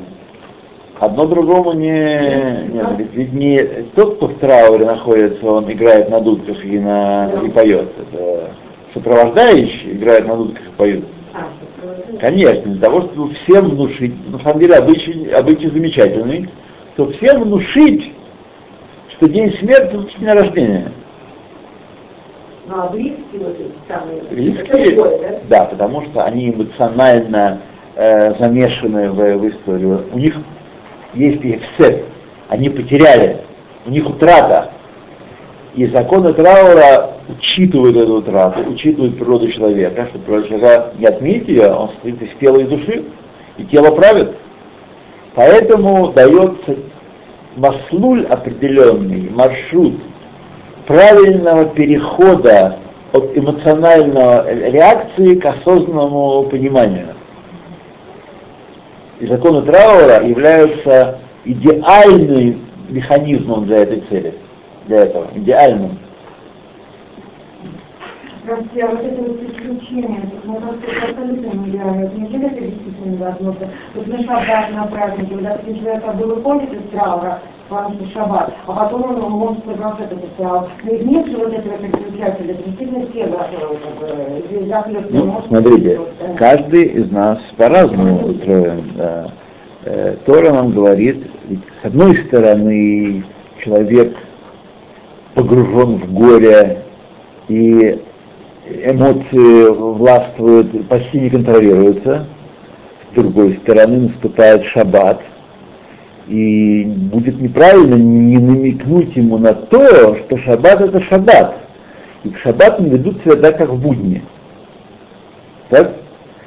Одно 0.98 1.26
другому 1.26 1.72
не, 1.72 2.68
не 2.68 2.96
ведь, 2.98 3.14
ведь 3.14 3.32
не 3.32 3.62
тот, 3.94 4.16
кто 4.16 4.28
в 4.28 4.38
трауре 4.38 4.84
находится, 4.84 5.46
он 5.46 5.70
играет 5.70 6.10
на 6.10 6.20
дудках 6.20 6.64
и, 6.64 6.78
на, 6.78 7.30
и 7.44 7.50
поет. 7.50 7.88
Это 7.98 8.50
сопровождающие 8.94 9.92
играют 9.92 10.26
на 10.26 10.36
дудках 10.36 10.66
и 10.66 10.76
поют. 10.76 11.04
Конечно, 12.20 12.72
для 12.72 12.80
того, 12.80 13.02
чтобы 13.02 13.34
всем 13.34 13.70
внушить, 13.70 14.14
на 14.30 14.38
самом 14.40 14.60
деле 14.60 14.76
обычай, 14.76 15.28
обычай 15.30 15.68
замечательный, 15.68 16.48
чтобы 16.94 17.12
всем 17.14 17.42
внушить, 17.42 18.12
что 19.10 19.28
день 19.28 19.52
смерти 19.54 19.94
это 19.94 20.18
день 20.18 20.28
рождения. 20.28 20.92
Ну, 22.68 22.74
а 22.74 22.88
близкие 22.88 23.18
вот 23.34 23.60
эти 23.60 23.72
самые, 23.88 24.18
это 24.18 24.34
Близкие, 24.34 24.94
другое, 24.94 25.18
да? 25.18 25.40
да, 25.48 25.64
потому 25.66 26.02
что 26.02 26.24
они 26.24 26.50
эмоционально 26.50 27.60
э, 27.94 28.34
замешаны 28.38 29.10
в, 29.10 29.38
в 29.38 29.48
историю. 29.48 30.04
У 30.12 30.18
них 30.18 30.36
есть 31.14 31.44
эфсет, 31.44 32.04
они 32.48 32.68
потеряли, 32.70 33.42
у 33.86 33.90
них 33.90 34.08
утрата. 34.08 34.72
И 35.74 35.86
законы 35.86 36.32
траура 36.32 37.15
учитывают 37.28 37.96
эту 37.96 38.16
утрату, 38.16 38.60
учитывают 38.68 39.18
природу 39.18 39.50
человека, 39.50 40.08
что 40.10 40.18
природа 40.18 40.48
человека 40.48 40.92
не 40.98 41.06
отменить 41.06 41.48
ее, 41.48 41.72
он 41.72 41.90
состоит 41.90 42.22
из 42.22 42.30
тела 42.40 42.58
и 42.58 42.64
души, 42.64 43.04
и 43.58 43.64
тело 43.64 43.94
правит. 43.94 44.36
Поэтому 45.34 46.12
дается 46.12 46.76
маслуль 47.56 48.24
определенный, 48.26 49.30
маршрут 49.30 49.94
правильного 50.86 51.66
перехода 51.66 52.78
от 53.12 53.36
эмоционального 53.36 54.52
реакции 54.52 55.36
к 55.36 55.46
осознанному 55.46 56.44
пониманию. 56.44 57.08
И 59.18 59.26
законы 59.26 59.62
траура 59.62 60.26
являются 60.26 61.18
идеальным 61.44 62.66
механизмом 62.88 63.66
для 63.66 63.78
этой 63.78 64.00
цели, 64.08 64.34
для 64.86 65.04
этого, 65.04 65.28
идеальным. 65.34 65.98
А 68.48 68.54
вот 68.54 69.00
это 69.00 69.22
вот 69.22 69.42
исключение, 69.42 70.20
это, 70.22 70.36
ну, 70.44 70.54
как-то 70.54 71.08
абсолютно 71.08 71.58
нереально. 71.58 72.04
Это 72.04 72.20
неужели 72.20 72.46
это 72.46 72.60
действительно 72.60 73.12
невозможно? 73.12 73.68
Вот 73.94 74.06
на 74.06 74.18
шаббат, 74.18 74.70
на 74.72 74.86
празднике, 74.86 75.34
вот, 75.34 75.42
допустим, 75.42 75.78
человек 75.78 76.04
как 76.04 76.16
бы 76.16 76.26
выходит 76.26 76.72
из 76.72 76.90
траура, 76.90 77.40
потому 77.68 77.94
что 77.96 78.06
шаббат, 78.12 78.54
а 78.66 78.72
потом 78.72 79.24
он 79.24 79.30
может 79.32 79.64
продолжать 79.64 80.12
этот 80.12 80.36
траур. 80.36 80.68
Но 80.84 80.90
ведь 80.92 81.06
нет 81.06 81.26
же 81.26 81.38
вот 81.38 81.52
этого 81.52 81.76
переключателя, 81.76 82.52
это 82.52 82.62
действительно 82.62 83.06
тело, 83.06 83.46
э, 84.02 84.64
захлеб 84.68 85.10
не 85.10 85.18
Ну, 85.18 85.42
смотрите, 85.48 86.00
э, 86.20 86.34
каждый 86.36 86.84
из 86.84 87.10
нас 87.10 87.38
по-разному 87.56 88.28
устроен. 88.28 88.92
да. 88.94 89.26
Э, 89.84 90.16
Тора 90.24 90.52
нам 90.52 90.70
говорит, 90.70 91.26
с 91.82 91.86
одной 91.86 92.16
стороны 92.16 93.24
человек 93.58 94.16
погружен 95.34 95.98
в 95.98 96.12
горе, 96.12 96.82
и 97.48 98.00
эмоции 98.68 99.68
властвуют, 99.68 100.88
почти 100.88 101.20
не 101.20 101.30
контролируются. 101.30 102.26
С 103.10 103.14
другой 103.14 103.54
стороны 103.62 104.08
наступает 104.08 104.64
шаббат, 104.64 105.22
И 106.28 106.84
будет 106.84 107.40
неправильно 107.40 107.94
не 107.94 108.38
намекнуть 108.38 109.16
ему 109.16 109.38
на 109.38 109.54
то, 109.54 110.16
что 110.16 110.36
шаббат 110.38 110.80
это 110.80 111.00
шаббат. 111.00 111.56
И 112.24 112.30
в 112.30 112.38
шаббат 112.38 112.80
не 112.80 112.90
ведут 112.90 113.22
себя 113.22 113.36
так, 113.36 113.58
как 113.58 113.70
в 113.70 113.80
будни. 113.80 114.22
Так? 115.70 115.92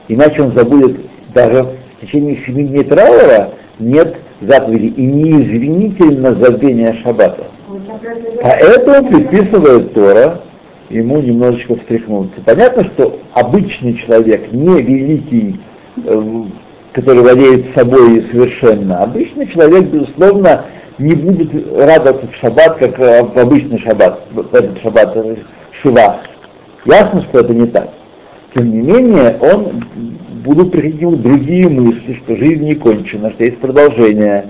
Иначе 0.08 0.42
он 0.42 0.54
забудет 0.54 0.98
даже 1.34 1.64
в 1.64 2.06
течение 2.06 2.38
семи 2.46 2.64
дней 2.64 2.84
траура 2.84 3.52
нет 3.80 4.18
заповеди 4.42 4.88
и 4.88 5.06
неизвинительно 5.06 6.36
забвения 6.36 6.94
шаббата. 7.04 7.46
Поэтому 8.42 9.10
предписывает 9.10 9.94
Тора 9.94 10.42
ему 10.90 11.22
немножечко 11.22 11.76
встряхнуться. 11.76 12.42
Понятно, 12.46 12.84
что 12.86 13.20
обычный 13.34 13.94
человек, 13.96 14.52
не 14.52 14.82
великий, 14.82 15.60
э, 16.04 16.44
который 16.94 17.22
владеет 17.22 17.74
собой 17.76 18.26
совершенно, 18.32 19.04
обычный 19.04 19.48
человек, 19.48 19.86
безусловно, 19.86 20.66
не 20.98 21.16
будет 21.16 21.52
радоваться 21.78 22.28
в 22.28 22.36
шаббат, 22.36 22.78
как 22.78 22.98
в 22.98 23.38
обычный 23.38 23.80
шаббат, 23.80 24.22
в 24.32 24.54
этот 24.54 24.80
шаббат 24.82 25.16
э, 25.16 25.36
Шива. 25.82 26.22
Ясно, 26.86 27.22
что 27.24 27.40
это 27.40 27.54
не 27.54 27.68
так. 27.68 27.90
Тем 28.56 28.72
не 28.72 28.82
менее, 28.82 29.38
он 29.42 29.84
будут 30.44 30.72
приходить 30.72 31.02
ему 31.02 31.16
другие 31.18 31.70
мысли, 31.70 32.14
что 32.14 32.36
жизнь 32.36 32.64
не 32.64 32.76
кончена, 32.76 33.30
что 33.32 33.44
есть 33.44 33.60
продолжение, 33.60 34.46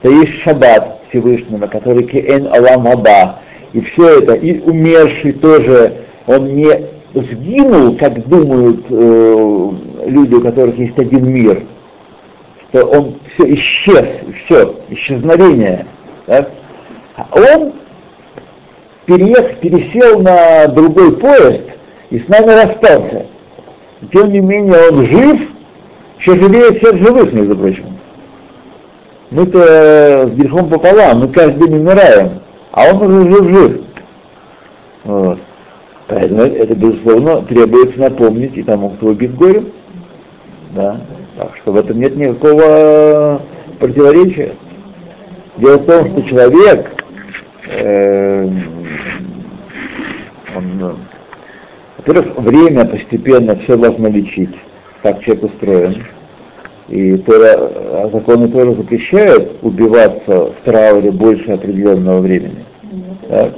что 0.00 0.10
есть 0.10 0.32
шаббат 0.42 1.02
Всевышнего, 1.08 1.66
который 1.68 2.02
Кен 2.04 2.48
Алам 2.48 2.88
Аба, 2.88 3.40
и 3.74 3.80
все 3.80 4.20
это, 4.20 4.34
и 4.34 4.60
умерший 4.60 5.32
тоже, 5.32 6.04
он 6.28 6.54
не 6.54 6.70
сгинул, 7.12 7.96
как 7.96 8.26
думают 8.28 8.86
э, 8.88 9.70
люди, 10.06 10.34
у 10.34 10.40
которых 10.40 10.78
есть 10.78 10.96
один 10.96 11.28
мир, 11.28 11.62
что 12.68 12.86
он 12.86 13.16
все 13.34 13.52
исчез, 13.54 14.06
все, 14.44 14.76
исчезновение. 14.90 15.86
А 16.28 16.46
он 17.32 17.72
переехал, 19.06 19.56
пересел 19.60 20.20
на 20.20 20.68
другой 20.68 21.16
поезд 21.16 21.62
и 22.10 22.20
с 22.20 22.28
нами 22.28 22.52
расстался. 22.52 23.26
Тем 24.12 24.30
не 24.30 24.40
менее 24.40 24.88
он 24.90 25.04
жив, 25.04 25.40
еще 26.20 26.36
живее 26.36 26.74
всех 26.74 26.96
живых, 26.98 27.32
между 27.32 27.56
прочим. 27.56 27.86
Мы-то 29.32 30.28
с 30.28 30.30
грехом 30.30 30.70
пополам, 30.70 31.22
мы 31.22 31.28
каждый 31.28 31.66
день 31.66 31.80
умираем 31.80 32.43
а 32.74 32.92
он 32.92 33.02
уже 33.02 33.30
жив-жив. 33.30 33.80
Вот. 35.04 35.38
Поэтому 36.08 36.42
это, 36.42 36.74
безусловно, 36.74 37.42
требуется 37.42 38.00
напомнить 38.00 38.56
и 38.56 38.62
тому, 38.64 38.90
кто 38.90 39.08
убит 39.08 39.34
горем. 39.36 39.68
Да. 40.72 41.00
Так 41.38 41.56
что 41.56 41.72
в 41.72 41.76
этом 41.76 42.00
нет 42.00 42.16
никакого 42.16 43.40
противоречия. 43.78 44.54
Дело 45.56 45.76
в 45.76 45.86
том, 45.86 46.06
что 46.10 46.22
человек, 46.22 46.90
э, 47.68 48.48
он, 50.56 50.96
во-первых, 51.98 52.38
время 52.38 52.86
постепенно 52.86 53.54
все 53.56 53.76
должно 53.76 54.08
лечить, 54.08 54.54
как 55.02 55.20
человек 55.20 55.44
устроен. 55.44 56.02
И 56.88 57.16
Тора, 57.18 58.08
законы 58.12 58.48
Тора 58.48 58.74
запрещают 58.74 59.58
убиваться 59.62 60.46
в 60.46 60.54
трауре 60.64 61.10
больше 61.10 61.52
определенного 61.52 62.20
времени. 62.20 62.64
Так? 63.28 63.52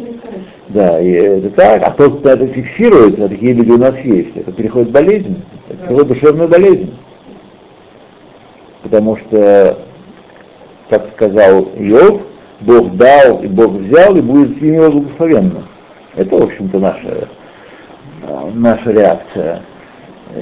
Да, 0.69 1.01
и 1.01 1.11
это 1.11 1.51
так, 1.51 1.83
а 1.85 1.91
тот, 1.93 2.21
кто 2.21 2.31
это 2.31 2.47
фиксирует, 2.49 3.21
а 3.21 3.29
такие 3.29 3.53
люди 3.55 3.71
у 3.71 3.79
нас 3.79 3.97
есть, 4.01 4.37
это 4.37 4.51
переходит 4.53 4.91
болезнь, 4.91 5.43
это 5.69 5.79
переходит 5.79 6.09
душевную 6.09 6.49
болезнь. 6.49 6.95
Потому 8.83 9.17
что, 9.17 9.79
как 10.89 11.09
сказал 11.15 11.69
Иов, 11.79 12.23
Бог 12.61 12.97
дал 12.97 13.43
и 13.43 13.47
Бог 13.47 13.73
взял, 13.73 14.17
и 14.17 14.21
будет 14.21 14.59
с 14.59 14.61
ним 14.61 14.75
его 14.75 14.91
благословенно. 14.91 15.63
Это, 16.17 16.37
в 16.37 16.43
общем-то, 16.43 16.79
наша, 16.79 17.29
наша 18.55 18.91
реакция. 18.91 19.63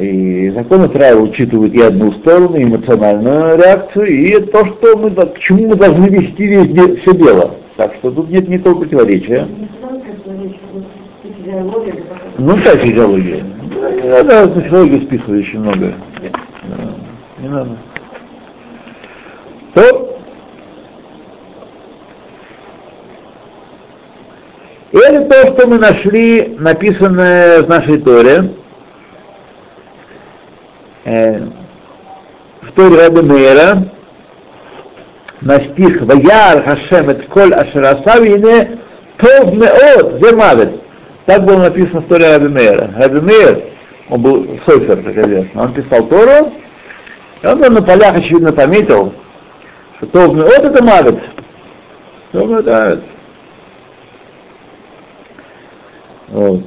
И 0.01 0.51
законы 0.51 0.89
Трава 0.89 1.21
учитывают 1.21 1.75
и 1.75 1.81
одну 1.81 2.13
сторону, 2.13 2.57
и 2.57 2.65
эмоциональную 2.65 3.57
реакцию, 3.57 4.07
и 4.07 4.41
то, 4.41 4.65
что 4.67 4.97
мы, 4.97 5.11
к 5.11 5.39
чему 5.39 5.69
мы 5.69 5.77
должны 5.77 6.07
вести 6.07 6.47
везде 6.47 6.97
все 6.97 7.15
дело. 7.15 7.55
Так 7.77 7.95
что 7.95 8.11
тут 8.11 8.31
нет 8.31 8.49
никакого 8.49 8.81
противоречия. 8.81 9.47
Ну, 12.39 12.57
как 12.65 12.81
физиология. 12.81 13.45
Не 14.03 14.09
надо 14.09 14.55
на 14.55 14.61
физиологию 14.63 15.03
списывать 15.03 15.41
очень 15.41 15.61
много. 15.61 15.95
Не 17.41 17.49
надо. 17.49 17.71
То 19.75 20.15
Это 24.95 25.23
то, 25.23 25.47
что 25.49 25.67
мы 25.67 25.79
нашли, 25.79 26.55
написанное 26.57 27.63
в 27.65 27.69
нашей 27.69 27.99
Торе, 27.99 28.51
э, 31.05 31.41
в 32.63 32.73
Торе 32.73 32.97
Раби 32.97 33.23
Мейра, 33.23 33.89
на 35.41 35.61
стих 35.61 36.01
«Ваяр 36.03 36.63
Хашем 36.65 37.11
et 37.11 37.29
коль 37.29 37.53
ашерасав 37.53 38.21
ине 38.21 38.79
тов 39.19 39.53
меот 39.53 40.21
зе 40.21 40.79
Так 41.27 41.45
было 41.45 41.59
написано 41.59 42.01
в 42.01 42.07
Торе 42.07 42.33
Раби 42.33 42.49
Мейра. 42.49 42.91
Раби 42.97 43.21
Мейр, 43.21 43.63
он 44.09 44.23
был 44.23 44.61
софер, 44.67 45.03
как 45.03 45.17
известно, 45.17 45.63
он 45.63 45.75
писал 45.75 46.07
Тору, 46.07 46.53
и 47.43 47.47
он 47.47 47.59
на 47.59 47.83
полях, 47.83 48.17
очевидно, 48.17 48.53
пометил, 48.53 49.13
что 49.97 50.07
тов 50.07 50.35
меот 50.35 50.65
это 50.65 50.83
мавит. 50.83 51.21
Тов 52.33 52.49
меот. 52.49 53.05
Вот. 56.29 56.63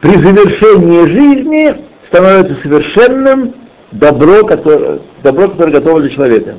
При 0.00 0.10
завершении 0.10 1.06
жизни 1.06 1.84
становится 2.14 2.54
совершенным 2.62 3.54
добро, 3.90 4.44
которое, 4.44 5.00
добро, 5.22 5.48
которое 5.48 5.72
готово 5.72 6.00
для 6.00 6.10
человека. 6.10 6.54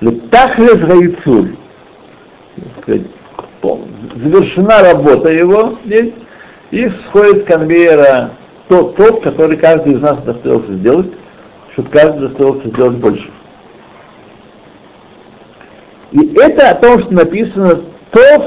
Летахлес 0.00 0.78
Гайцуль. 0.78 1.56
Завершена 4.16 4.82
работа 4.82 5.30
его 5.30 5.78
здесь, 5.84 6.12
и 6.70 6.90
сходит 7.06 7.44
с 7.44 7.46
конвейера 7.46 8.32
тот, 8.68 8.96
тот, 8.96 9.22
который 9.22 9.56
каждый 9.56 9.94
из 9.94 10.00
нас 10.00 10.18
достоился 10.22 10.74
сделать, 10.74 11.10
чтобы 11.72 11.88
каждый 11.88 12.28
достоился 12.28 12.68
сделать 12.68 12.96
больше. 12.96 13.30
И 16.10 16.34
это 16.34 16.70
о 16.70 16.74
том, 16.74 17.00
что 17.00 17.14
написано 17.14 17.80
Тов 18.10 18.44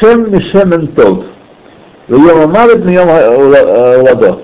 Шем 0.00 0.32
Мишемен 0.32 0.88
Тов. 0.88 1.24
Ладо. 4.02 4.42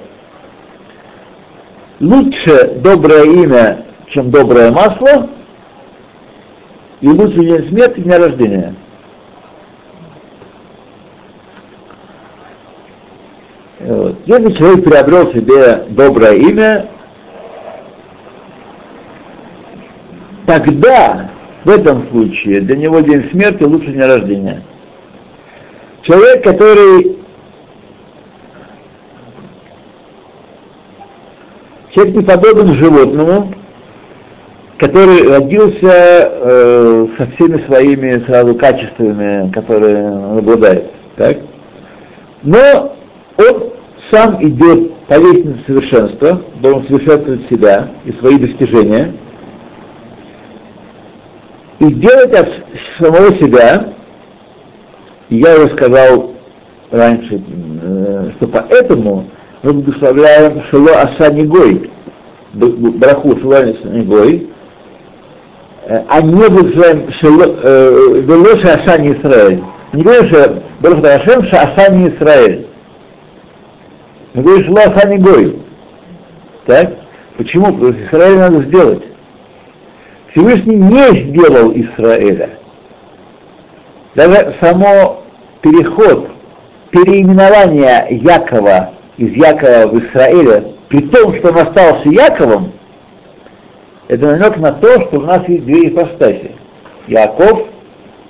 Лучше 2.01 2.75
доброе 2.77 3.25
имя, 3.25 3.85
чем 4.09 4.31
доброе 4.31 4.71
масло, 4.71 5.29
и 7.03 7.09
лучше 7.09 7.37
день 7.37 7.69
смерти, 7.69 8.01
дня 8.01 8.19
рождения. 8.19 8.75
Вот. 13.81 14.17
Если 14.25 14.53
человек 14.53 14.85
приобрел 14.85 15.33
себе 15.33 15.85
доброе 15.91 16.37
имя, 16.37 16.89
тогда 20.47 21.31
в 21.65 21.69
этом 21.69 22.09
случае 22.09 22.63
для 22.63 22.77
него 22.77 23.01
день 23.01 23.29
смерти 23.31 23.63
лучше 23.63 23.93
дня 23.93 24.07
рождения. 24.07 24.63
Человек, 26.03 26.43
который 26.45 27.19
человек 31.91 32.17
не 32.17 32.23
подобен 32.23 32.75
животному, 32.75 33.55
который 34.79 35.29
родился 35.29 35.81
э, 35.83 37.07
со 37.19 37.27
всеми 37.33 37.59
своими 37.67 38.25
сразу 38.25 38.55
качествами, 38.55 39.51
которые 39.53 40.11
он 40.11 40.39
обладает. 40.39 40.91
Так? 41.17 41.39
Но 42.43 42.97
он 43.37 43.73
сам 44.11 44.43
идет 44.43 44.95
по 45.07 45.15
лестнице 45.15 45.59
совершенства, 45.67 46.43
должен 46.61 46.87
совершенствовать 46.87 47.49
себя 47.51 47.91
и 48.05 48.13
свои 48.13 48.39
достижения, 48.39 49.13
и 51.79 51.93
делать 51.95 52.33
от 52.35 52.49
самого 52.99 53.35
себя, 53.37 53.95
я 55.29 55.57
уже 55.57 55.71
сказал 55.71 56.33
раньше, 56.91 57.43
э, 57.83 58.31
что 58.37 58.49
поэтому 58.49 59.27
мы 59.63 59.73
благословляем 59.75 60.63
Шело 60.71 60.93
Асанигой, 60.93 61.91
браху 62.53 63.39
Шело 63.39 63.59
Асанигой, 63.59 64.49
а 66.09 66.21
не 66.23 66.35
выживаем 66.35 67.07
вело 68.23 68.57
Шашани 68.59 69.13
Израиль. 69.13 69.63
Не 69.93 70.03
говорим, 70.03 70.29
что 70.29 70.63
Барух 70.81 71.01
Дашем 71.01 71.43
Шашани 71.45 72.09
Израиль. 72.11 72.67
Мы 74.35 74.43
говорим, 74.43 74.73
Ласани 74.73 75.17
Гой. 75.17 75.63
Так? 76.67 76.93
Почему? 77.37 77.67
Потому 77.67 77.93
что 77.93 78.05
Израиль 78.05 78.39
надо 78.39 78.63
сделать. 78.63 79.03
Всевышний 80.29 80.77
не 80.77 81.31
сделал 81.31 81.73
Израиля. 81.75 82.51
Даже 84.15 84.55
само 84.61 85.25
переход, 85.61 86.31
переименование 86.91 88.07
Якова 88.11 88.93
из 89.21 89.37
Якова 89.37 89.87
в 89.87 89.99
Израиля, 89.99 90.65
при 90.89 91.03
том, 91.03 91.35
что 91.35 91.51
он 91.51 91.59
остался 91.59 92.09
Яковом, 92.09 92.73
это 94.09 94.27
намек 94.27 94.57
на 94.57 94.73
то, 94.73 95.03
что 95.03 95.19
у 95.19 95.21
нас 95.21 95.47
есть 95.47 95.67
две 95.67 95.89
ипостаси. 95.89 96.53
Яков, 97.07 97.69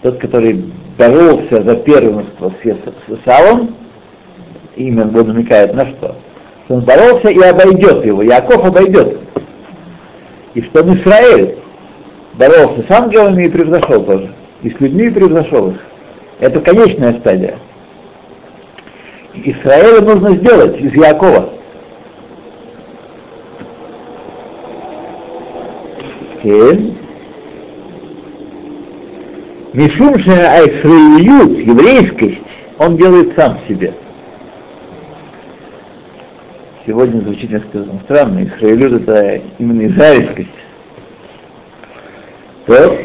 тот, 0.02 0.18
который 0.18 0.64
боролся 0.98 1.62
за 1.62 1.76
первенство 1.76 2.52
с 2.60 3.08
Исавом, 3.08 3.76
имя 4.74 5.04
он 5.04 5.28
намекает 5.28 5.74
на 5.74 5.86
что? 5.86 6.16
Что 6.64 6.74
он 6.74 6.80
боролся 6.80 7.28
и 7.28 7.40
обойдет 7.40 8.04
его, 8.04 8.22
Яков 8.22 8.64
обойдет. 8.64 9.20
И 10.54 10.62
что 10.62 10.82
он 10.82 10.96
Израиль 10.96 11.54
боролся 12.34 12.82
с 12.82 12.90
ангелами 12.90 13.44
и 13.44 13.48
превзошел 13.48 14.04
тоже, 14.04 14.34
и 14.62 14.70
с 14.70 14.80
людьми 14.80 15.08
превзошел 15.08 15.70
их. 15.70 15.80
Это 16.40 16.60
конечная 16.60 17.12
стадия. 17.20 17.54
Израиля 19.34 20.00
нужно 20.00 20.36
сделать 20.36 20.80
из 20.80 20.94
Якова. 20.94 21.50
Мишум 29.72 30.14
Айсраилют, 30.14 31.58
еврейскость, 31.58 32.40
он 32.78 32.96
делает 32.96 33.34
сам 33.36 33.58
себе. 33.68 33.94
Сегодня 36.86 37.20
звучит 37.20 37.50
несколько 37.50 37.84
странно. 38.04 38.44
Исраилют 38.44 39.02
это 39.02 39.42
именно 39.58 39.86
израильскость. 39.86 40.48
То, 42.66 42.96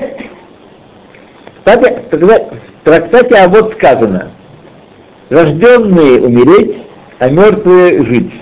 кстати, 1.57 2.01
в 2.11 2.83
трактате 2.83 3.35
а 3.35 3.47
вот 3.47 3.73
сказано, 3.73 4.31
рожденные 5.29 6.21
умереть, 6.21 6.77
а 7.19 7.29
мертвые 7.29 8.03
жить. 8.05 8.33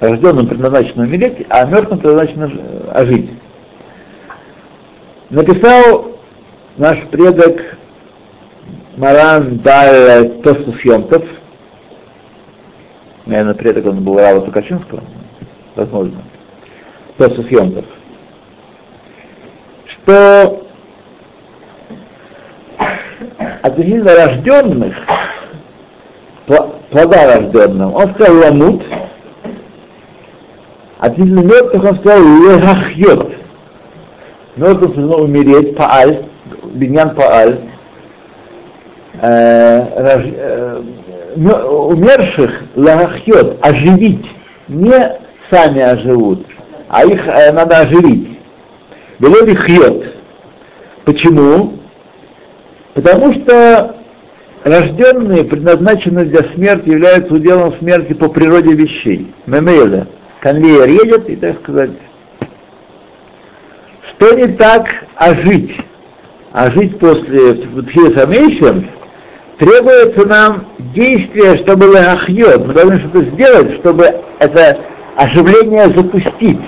Рожденным 0.00 0.46
предназначено 0.46 1.04
умереть, 1.04 1.46
а 1.48 1.64
мертвым 1.64 1.98
предназначено 1.98 2.50
жить 3.06 3.30
написал 5.30 6.12
наш 6.76 7.02
предок 7.10 7.76
Маран 8.96 9.58
Даль 9.58 10.40
Тосус 10.42 10.80
Йомтов, 10.84 11.24
наверное, 13.26 13.54
предок 13.54 13.86
он 13.86 14.04
был 14.04 14.18
Рава 14.18 14.42
Тукачинского, 14.42 15.02
возможно, 15.74 16.22
Тосус 17.16 17.50
Йомтов, 17.50 17.84
что 19.86 20.66
относительно 23.62 24.14
рожденных, 24.14 24.96
плода 26.46 27.34
рожденным, 27.34 27.94
он 27.94 28.14
сказал 28.14 28.36
ламут, 28.36 28.82
относительно 30.98 31.40
мертвых 31.40 31.84
он 31.84 31.96
сказал 31.96 32.22
лехахьот, 32.22 33.32
Мертвым 34.56 34.94
суждено 34.94 35.16
умереть, 35.18 35.76
пааль, 35.76 36.26
биньян 36.74 37.14
пааль, 37.14 37.58
э, 39.20 39.22
э, 39.26 40.82
умерших 41.36 42.62
лагахьет, 42.76 43.58
оживить, 43.62 44.26
не 44.68 45.18
сами 45.50 45.80
оживут, 45.80 46.46
а 46.88 47.04
их 47.04 47.26
э, 47.26 47.52
надо 47.52 47.78
оживить. 47.78 48.38
Белови 49.18 49.54
хьет. 49.54 50.14
Почему? 51.04 51.74
Потому 52.94 53.32
что 53.32 53.96
рожденные, 54.64 55.44
предназначенные 55.44 56.24
для 56.24 56.42
смерти, 56.54 56.88
являются 56.88 57.34
уделом 57.34 57.74
смерти 57.78 58.14
по 58.14 58.28
природе 58.28 58.72
вещей. 58.72 59.32
Мемейля. 59.46 60.08
Конвейер 60.40 60.88
едет, 60.88 61.28
и, 61.28 61.36
так 61.36 61.60
сказать, 61.62 61.90
что 64.10 64.32
не 64.34 64.48
так 64.48 64.86
а 65.16 65.34
жить? 65.34 65.74
А 66.52 66.70
жить 66.70 66.98
после 66.98 67.54
Тхилсамейшем 67.54 68.88
требуется 69.58 70.26
нам 70.26 70.66
действие, 70.94 71.56
чтобы 71.58 71.84
лахьет. 71.84 72.66
Мы 72.66 72.72
должны 72.74 72.98
что-то 73.00 73.22
сделать, 73.22 73.74
чтобы 73.76 74.04
это 74.38 74.78
оживление 75.16 75.88
запустить. 75.88 76.60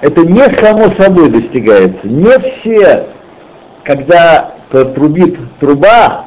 Это 0.00 0.22
не 0.22 0.42
само 0.58 0.90
собой 0.96 1.30
достигается. 1.30 2.00
Не 2.04 2.38
все, 2.38 3.06
когда 3.84 4.56
трубит 4.70 5.38
труба, 5.60 6.26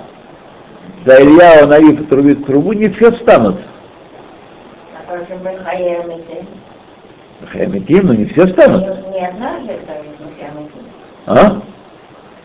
да 1.06 1.22
Илья 1.22 1.68
Нави 1.68 1.98
трубит 1.98 2.46
трубу, 2.46 2.74
не 2.74 2.90
все 2.90 3.12
встанут. 3.12 3.58
Хаямитим, 7.52 8.08
но 8.08 8.14
не 8.14 8.26
все 8.26 8.48
встанут. 8.48 8.84
Не 9.14 9.28
однажды 9.28 9.74
а? 11.28 11.62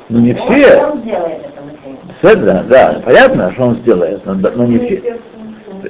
Ну 0.09 0.21
не 0.21 0.35
все. 0.35 0.77
Он 0.85 1.01
сделает 1.01 1.41
это 2.23 2.37
да, 2.37 2.63
да, 2.65 3.03
понятно, 3.05 3.53
что 3.53 3.65
он 3.65 3.77
сделает, 3.77 4.25
но, 4.27 4.35
но 4.35 4.67
не 4.67 4.79
все. 4.79 5.19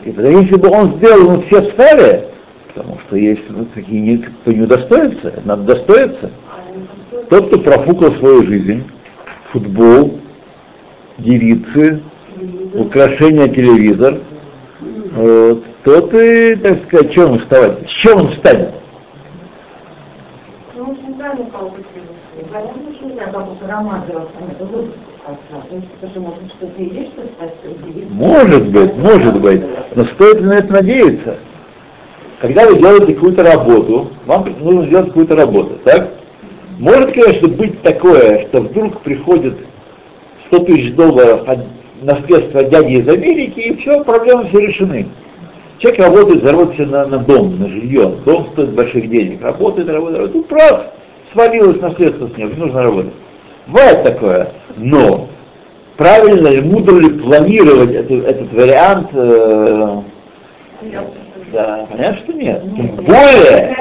И 0.05 0.11
если 0.11 0.55
бы 0.57 0.69
он 0.69 0.97
сделал, 0.97 1.31
ну 1.31 1.43
все 1.43 1.63
встали, 1.63 2.27
потому 2.69 2.99
что 3.01 3.17
есть 3.17 3.43
ну, 3.49 3.67
такие, 3.75 4.19
кто 4.19 4.53
не 4.53 4.63
удостоится, 4.63 5.35
надо 5.45 5.75
достоиться. 5.75 6.31
Тот, 7.29 7.49
кто 7.49 7.59
профукал 7.59 8.13
свою 8.13 8.45
жизнь, 8.45 8.85
футбол, 9.51 10.21
девицы, 11.19 12.03
украшения 12.75 13.49
телевизор, 13.49 14.19
вот, 15.13 15.65
тот 15.85 16.15
и, 16.15 16.55
так 16.57 16.85
сказать, 16.85 17.13
чем 17.13 17.33
он 17.33 17.39
вставать? 17.41 17.89
С 17.89 17.93
чем 17.93 18.19
он 18.19 18.29
встанет? 18.29 18.71
Может 28.11 28.69
быть, 28.71 28.97
может 28.97 29.41
быть, 29.41 29.63
но 29.95 30.05
стоит 30.05 30.41
на 30.41 30.55
это 30.55 30.73
надеяться. 30.73 31.39
Когда 32.41 32.67
вы 32.67 32.79
делаете 32.79 33.15
какую-то 33.15 33.43
работу, 33.43 34.11
вам 34.25 34.47
нужно 34.61 34.87
сделать 34.87 35.09
какую-то 35.09 35.37
работу, 35.37 35.79
так? 35.85 36.11
Может, 36.79 37.13
конечно, 37.13 37.49
быть 37.49 37.83
такое, 37.83 38.47
что 38.49 38.63
вдруг 38.63 39.03
приходит 39.03 39.59
100 40.47 40.59
тысяч 40.61 40.95
долларов 40.95 41.47
от 41.47 41.59
наследства 42.01 42.65
дяди 42.65 42.95
из 42.95 43.09
Америки, 43.09 43.61
и 43.61 43.77
все, 43.77 44.03
проблемы 44.05 44.49
все 44.49 44.61
решены. 44.61 45.07
Человек 45.79 46.01
работает, 46.01 46.45
заработает 46.45 46.91
на, 46.91 47.07
на 47.07 47.19
дом, 47.19 47.59
на 47.59 47.69
жилье. 47.69 48.15
Дом 48.25 48.49
стоит 48.53 48.75
больших 48.75 49.09
денег. 49.09 49.43
Работает, 49.43 49.89
работает, 49.89 50.19
работает. 50.19 50.35
Ну, 50.35 50.43
прав 50.43 50.87
свалилось 51.33 51.81
наследство 51.81 52.29
с 52.29 52.37
него, 52.37 52.51
не 52.51 52.57
нужно 52.57 52.83
работать. 52.83 53.13
Бывает 53.67 54.03
такое, 54.03 54.53
но 54.77 55.29
правильно 55.97 56.49
ли, 56.49 56.61
мудро 56.61 56.99
ли 56.99 57.11
планировать 57.21 57.93
эту, 57.93 58.23
этот 58.23 58.53
вариант? 58.53 59.09
Э, 59.13 60.03
да, 61.53 61.87
понятно, 61.91 62.19
что 62.19 62.33
нет. 62.33 62.63
Тем 62.77 62.87
более, 62.97 63.77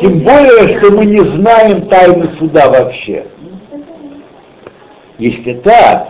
тем 0.00 0.18
более, 0.20 0.78
что 0.78 0.92
мы 0.92 1.04
не 1.04 1.20
знаем 1.20 1.88
тайны 1.88 2.30
суда 2.38 2.68
вообще. 2.68 3.26
Если 5.18 5.54
так, 5.54 6.08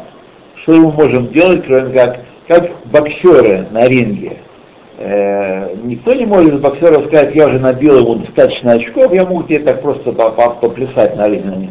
что 0.62 0.72
мы 0.72 0.92
можем 0.92 1.28
делать, 1.28 1.64
кроме 1.66 1.92
как, 1.92 2.20
как 2.46 2.70
боксеры 2.86 3.66
на 3.70 3.86
ринге? 3.88 4.36
Э, 4.98 5.74
никто 5.82 6.14
не 6.14 6.26
может 6.26 6.54
из 6.54 6.60
боксеров 6.60 7.06
сказать, 7.06 7.34
я 7.34 7.46
уже 7.46 7.58
набил 7.58 7.98
ему 7.98 8.14
достаточно 8.16 8.72
очков, 8.72 9.12
я 9.12 9.24
могу 9.24 9.42
тебе 9.42 9.60
так 9.60 9.82
просто 9.82 10.12
поплясать 10.12 11.16
на 11.16 11.28
ринге. 11.28 11.70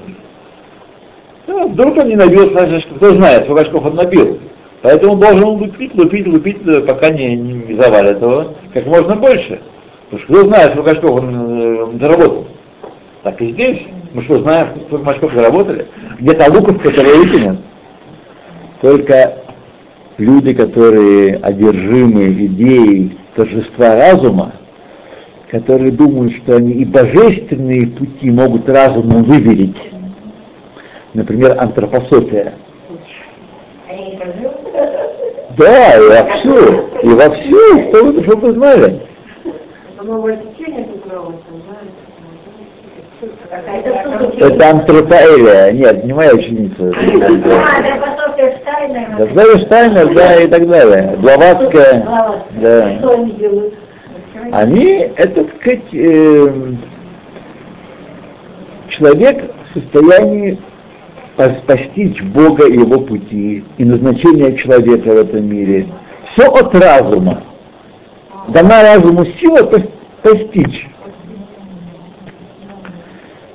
Ну, 1.47 1.69
вдруг 1.69 1.97
он 1.97 2.09
не 2.09 2.15
набил, 2.15 2.51
значит, 2.51 2.89
кто 2.95 3.11
знает, 3.11 3.45
сколько 3.45 3.61
очков 3.61 3.85
он 3.85 3.95
набил. 3.95 4.39
Поэтому 4.81 5.13
он 5.13 5.19
должен 5.19 5.43
лупить, 5.43 5.95
лупить, 5.95 6.27
лупить, 6.27 6.67
э, 6.67 6.81
пока 6.81 7.09
не, 7.09 7.35
не, 7.35 7.75
завалит 7.75 8.21
его 8.21 8.55
как 8.73 8.85
можно 8.85 9.15
больше. 9.15 9.61
Потому 10.09 10.23
что 10.23 10.33
кто 10.33 10.43
знает, 10.49 10.71
сколько 10.71 10.91
очков 10.91 11.11
он 11.11 11.95
э, 11.95 11.99
заработал. 11.99 12.47
Так 13.23 13.41
и 13.41 13.51
здесь. 13.51 13.83
Мы 14.13 14.23
что, 14.23 14.39
знаем, 14.39 14.67
сколько 14.87 15.11
очков 15.11 15.33
заработали? 15.33 15.87
Где-то 16.19 16.51
луков, 16.51 16.81
которые 16.81 17.17
нет. 17.39 17.57
Только 18.81 19.35
люди, 20.17 20.53
которые 20.53 21.35
одержимы 21.35 22.33
идеей 22.33 23.17
торжества 23.35 23.95
разума, 23.95 24.53
которые 25.49 25.91
думают, 25.91 26.33
что 26.33 26.55
они 26.55 26.71
и 26.73 26.85
божественные 26.85 27.87
пути 27.87 28.31
могут 28.31 28.67
разумом 28.67 29.23
выверить. 29.23 29.77
Например, 31.13 31.55
антропософия. 31.59 32.53
Да, 35.57 35.97
и 35.97 36.07
вовсю, 36.07 36.87
и 37.03 37.07
вовсю, 37.09 37.89
что 37.89 38.03
вы, 38.05 38.23
чтобы 38.23 38.47
вы 38.47 38.53
знали. 38.53 39.01
Это 44.39 44.69
антропоэлия. 44.69 45.71
Нет, 45.71 46.03
не 46.05 46.13
моя 46.13 46.33
ученица. 46.33 46.91
Да, 48.87 49.17
потом 49.17 49.17
Штайнер. 49.17 49.17
Да, 49.17 49.43
Зоя 49.43 49.57
Штайнер, 49.65 50.13
да, 50.13 50.35
и 50.41 50.47
так 50.47 50.67
далее. 50.69 51.17
Блаватская. 51.17 52.05
Да. 52.61 52.97
Что 52.99 53.13
они 53.15 53.31
делают? 53.33 53.73
Они, 54.51 54.85
это, 55.15 55.43
так 55.45 55.55
сказать, 55.61 55.93
э, 55.93 56.53
человек 58.89 59.51
в 59.69 59.79
состоянии 59.79 60.59
пос- 61.37 61.63
постичь 61.65 62.21
Бога 62.23 62.67
и 62.67 62.73
Его 62.73 62.99
пути, 63.01 63.63
и 63.77 63.85
назначение 63.85 64.55
человека 64.57 65.09
в 65.13 65.17
этом 65.17 65.47
мире. 65.47 65.87
Все 66.33 66.47
от 66.51 66.73
разума. 66.75 67.43
Дана 68.49 68.81
разуму 68.81 69.25
сила 69.39 69.59
пос- 69.59 69.89
постичь. 70.23 70.87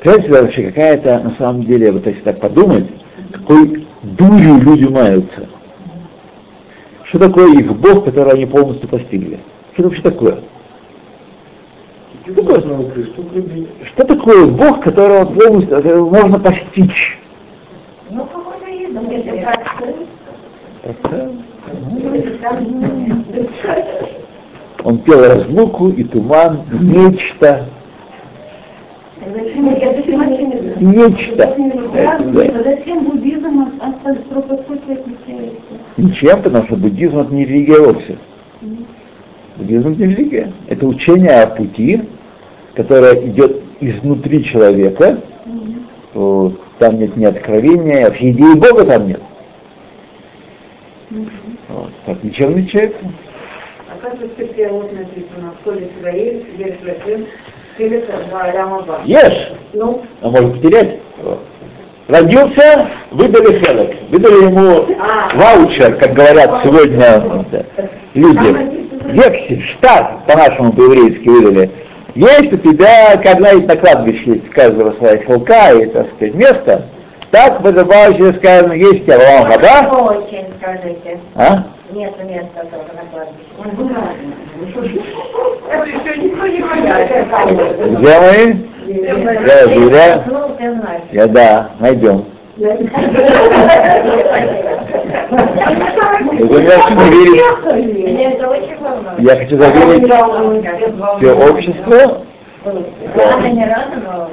Представляете 0.00 0.42
вообще, 0.44 0.62
какая-то, 0.68 1.18
на 1.18 1.30
самом 1.36 1.62
деле, 1.64 1.90
вот 1.90 2.06
если 2.06 2.20
так 2.20 2.38
подумать, 2.40 2.86
какой 3.32 3.86
дурью 4.14 4.60
люди 4.60 4.84
маются. 4.84 5.48
Что 7.04 7.18
такое 7.18 7.52
их 7.58 7.72
Бог, 7.74 8.04
который 8.04 8.32
они 8.32 8.46
полностью 8.46 8.88
постигли? 8.88 9.38
Что 9.72 9.82
это 9.82 9.88
вообще 9.88 10.02
такое? 10.02 10.38
Что 12.24 12.34
такое? 12.34 12.60
Что 13.84 14.04
такое 14.04 14.46
Бог, 14.46 14.82
которого 14.82 15.24
полностью 15.26 16.06
можно 16.06 16.38
постичь? 16.38 17.18
Ну, 18.10 18.24
похоже, 18.24 18.70
есть. 18.70 18.92
Если 19.10 19.42
так, 19.42 19.82
Он 24.84 24.98
пел 24.98 25.20
разлуку 25.24 25.88
и 25.88 26.04
туман, 26.04 26.62
и 26.72 26.76
нечто, 26.76 27.66
нечто. 30.80 31.56
Зачем 32.64 33.04
буддизм 33.04 33.45
отличается? 33.45 33.45
Ничем, 35.96 36.42
потому 36.42 36.64
что 36.66 36.76
буддизм 36.76 37.18
это 37.18 37.32
не 37.32 37.44
религия 37.44 37.80
вовсе. 37.80 38.18
Буддизм 39.56 39.92
это 39.92 40.00
не 40.00 40.14
религия. 40.14 40.52
Это 40.68 40.86
учение 40.86 41.42
о 41.42 41.46
пути, 41.46 42.02
которое 42.74 43.26
идет 43.26 43.62
изнутри 43.80 44.44
человека. 44.44 45.20
Вот. 46.14 46.60
Там 46.78 46.98
нет 46.98 47.16
ни 47.16 47.24
откровения, 47.24 48.06
вообще 48.06 48.30
идеи 48.30 48.54
Бога 48.54 48.84
там 48.84 49.06
нет. 49.06 49.20
Вот. 51.68 51.90
Так 52.04 52.22
ничем 52.22 52.54
не 52.54 52.60
отличается. 52.62 52.98
А 53.88 53.98
как 54.00 54.18
же 54.18 54.28
в 54.28 54.32
стихе 54.32 54.68
вот 54.68 54.92
написано, 54.92 55.52
в 55.52 55.60
школе 55.60 55.90
Израиль, 55.98 56.44
ешь 56.58 56.76
латин, 56.84 57.26
Филиппа 57.76 58.12
Рамаба. 58.30 59.00
Ешь, 59.04 59.52
Ну, 59.72 60.02
а 60.20 60.30
может 60.30 60.54
потерять. 60.54 61.00
Вот. 61.22 61.40
Родился, 62.08 62.88
выдали 63.10 63.58
хелек, 63.58 63.96
выдали 64.10 64.44
ему 64.44 64.86
ваучер, 65.34 65.96
как 65.96 66.12
говорят 66.12 66.62
сегодня 66.62 67.20
да, 67.50 67.64
люди. 68.14 68.86
Вексель, 69.06 69.62
штат, 69.62 70.24
по-нашему 70.26 70.72
по-еврейски 70.72 71.28
выдали. 71.28 71.70
Есть 72.14 72.52
у 72.52 72.56
тебя, 72.58 73.16
как 73.16 73.38
знаете, 73.38 73.66
на 73.66 73.76
кладбище 73.76 74.34
есть 74.34 74.50
каждого 74.50 74.92
своя 74.92 75.18
хилка 75.18 75.72
и, 75.72 75.86
так 75.86 76.06
сказать, 76.14 76.34
место, 76.34 76.86
так 77.30 77.60
в 77.60 77.84
ваучере 77.84 78.34
сказано, 78.34 78.72
есть 78.72 79.02
у 79.02 79.04
тебя 79.04 79.18
скажите. 80.60 81.18
а? 81.34 81.64
Нету 81.92 82.24
места 82.24 82.64
только 82.70 82.92
на 82.94 83.04
кладбище. 83.12 83.46
это 85.70 85.86
еще 85.86 86.20
никто 86.20 86.46
не 86.46 86.60
понимает. 86.62 87.08
Где 87.98 88.14
мы? 88.20 88.66
Я 89.46 89.62
Юля, 89.72 90.24
Ну, 90.26 90.56
я 91.12 91.26
да, 91.26 91.70
найдем. 91.78 92.24
Вы 92.56 92.66
это 96.62 96.80
волнует. 96.94 97.36
Я 99.18 99.36
хочу 99.36 99.56
заверить 99.58 100.04
все 101.18 101.32
общество, 101.32 102.22
Рано, 103.14 103.46
не 103.46 103.64
рано, 103.64 103.96
но... 104.04 104.28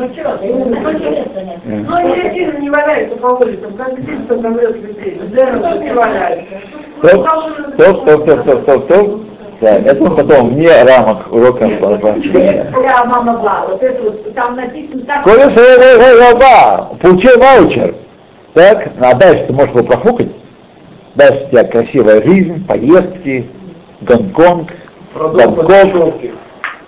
Ну 0.00 0.08
что, 0.14 0.38
ты 0.38 0.46
не 0.46 0.64
места 0.64 1.42
нет. 1.42 1.58
Ну, 1.66 1.94
они 1.94 2.14
действительно 2.14 2.58
не 2.58 2.70
валяются 2.70 3.18
по 3.18 3.26
улицам, 3.26 3.76
каждый 3.76 4.02
день 4.02 4.24
кто 4.24 4.36
там 4.40 4.54
врет 4.54 4.76
людей. 4.76 5.20
Здорово, 5.30 5.78
не 5.78 5.92
валяются. 5.92 6.54
Стоп, 7.02 7.28
стоп, 7.74 8.22
стоп, 8.22 8.40
стоп, 8.40 8.62
стоп, 8.62 8.84
стоп. 8.84 9.20
Да, 9.60 9.76
это 9.76 10.10
потом, 10.10 10.54
вне 10.54 10.70
рамок 10.84 11.30
урока. 11.30 11.66
Я 11.66 13.04
мама 13.04 13.34
была, 13.34 13.66
вот 13.68 13.82
это 13.82 14.02
вот, 14.04 14.34
там 14.34 14.56
написано 14.56 15.02
так... 15.02 15.22
Коля 15.22 15.50
Сараба, 15.50 16.96
получил 17.02 17.38
ваучер. 17.38 17.94
Так, 18.54 18.88
а 18.98 19.14
дальше 19.14 19.44
ты 19.48 19.52
можешь 19.52 19.74
его 19.74 19.84
профукать. 19.84 20.30
Дальше 21.14 21.44
у 21.44 21.50
тебя 21.50 21.64
красивая 21.64 22.22
жизнь, 22.22 22.66
поездки, 22.66 23.50
Гонконг, 24.00 24.70
Бангкок. 25.14 26.14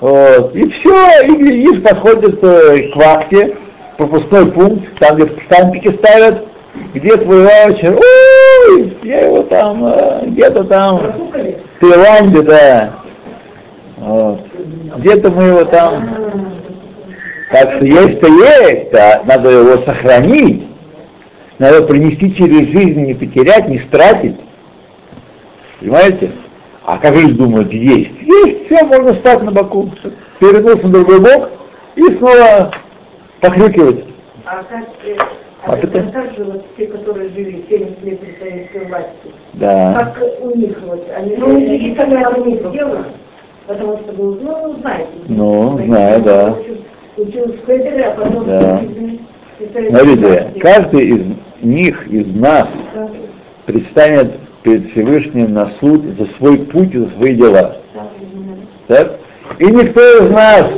Вот. 0.03 0.57
И 0.57 0.69
все, 0.69 1.27
и 1.29 1.37
глядишь, 1.37 1.81
подходит 1.81 2.41
к 2.41 2.97
вахте, 2.97 3.57
пропускной 3.97 4.51
пункт, 4.51 4.99
там 4.99 5.15
где 5.15 5.41
штампики 5.43 5.93
ставят, 5.93 6.45
где 6.93 7.17
твой 7.19 7.45
ваучер, 7.45 8.01
ой, 8.01 8.99
я 9.05 9.27
его 9.27 9.45
там, 9.45 9.87
э, 9.87 10.27
где-то 10.27 10.65
там, 10.65 10.99
в 10.99 11.81
Таиланде, 11.81 12.43
да. 12.43 12.95
Вот. 13.99 14.41
Где-то 14.97 15.31
мы 15.31 15.45
его 15.45 15.65
там. 15.67 16.53
Так 17.53 17.75
что 17.75 17.85
есть-то 17.85 18.27
есть, 18.27 18.93
а 18.95 19.23
надо 19.25 19.51
его 19.51 19.83
сохранить, 19.85 20.67
надо 21.61 21.83
принести 21.83 22.35
через 22.35 22.71
жизнь, 22.71 23.05
не 23.05 23.15
потерять, 23.15 23.69
не 23.69 23.79
стратить. 23.79 24.41
Понимаете? 25.79 26.33
А 26.85 26.99
как 26.99 27.15
люди 27.15 27.35
думают, 27.35 27.73
есть? 27.73 28.11
Есть, 28.23 28.67
все, 28.67 28.85
можно 28.85 29.15
встать 29.15 29.43
на 29.43 29.53
боку, 29.53 29.91
перевернуться 30.41 30.87
на 30.87 30.93
другой 30.93 31.21
бок 31.21 31.51
и 31.95 32.03
снова 32.17 32.73
похрюкивать. 33.41 34.05
А 34.45 34.63
как, 34.65 34.89
э, 35.07 35.17
А 35.65 35.73
а 35.75 35.77
ты 35.77 35.87
как, 35.87 36.13
как? 36.13 36.35
же 36.35 36.43
вот 36.45 36.65
те, 36.77 36.87
которые 36.89 37.29
жили 37.31 37.65
70 37.71 38.03
лет 38.05 38.21
при 38.21 38.37
советской 38.41 38.87
власти, 38.87 39.31
Да. 39.55 39.95
как 40.17 40.23
у 40.41 40.57
них 40.59 40.77
вот, 40.85 41.07
они 41.17 41.37
Ну, 41.37 41.61
же 41.61 41.77
и 41.77 41.95
когда 41.95 42.23
как 42.25 42.39
у 42.39 42.45
них 42.45 42.61
это 42.61 42.71
дело, 42.71 43.05
потому 43.69 43.99
что 43.99 44.13
был, 44.15 44.39
ну, 44.43 44.77
знаете. 44.81 45.09
Ну, 45.29 45.79
знаю, 45.87 46.23
да. 46.23 46.57
Учился 47.17 47.53
в 47.53 47.67
Федере, 47.67 48.05
а 48.07 48.11
потом 48.21 48.47
Да. 48.47 48.81
Смотрите, 49.89 50.51
каждый 50.61 51.07
из 51.07 51.23
них, 51.63 52.09
из 52.09 52.27
нас, 52.35 52.67
Да, 52.95 53.09
предстанет 53.67 54.33
перед 54.63 54.91
Всевышним 54.93 55.53
на 55.53 55.71
суд 55.81 56.03
за 56.19 56.27
свой 56.37 56.59
путь 56.59 56.95
и 56.95 56.99
за 56.99 57.11
свои 57.11 57.35
дела. 57.37 57.79
Так? 58.87 59.19
И 59.59 59.67
никто 59.67 60.01
из 60.19 60.31
нас 60.31 60.71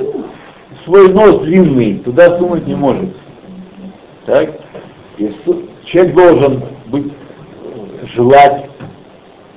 свой 0.85 1.13
нос 1.13 1.43
длинный 1.43 1.99
туда 1.99 2.39
сунуть 2.39 2.67
не 2.67 2.75
может. 2.75 3.11
Так? 4.27 4.51
И 5.19 5.31
человек 5.85 6.15
должен 6.15 6.63
быть, 6.87 7.13
желать 8.15 8.67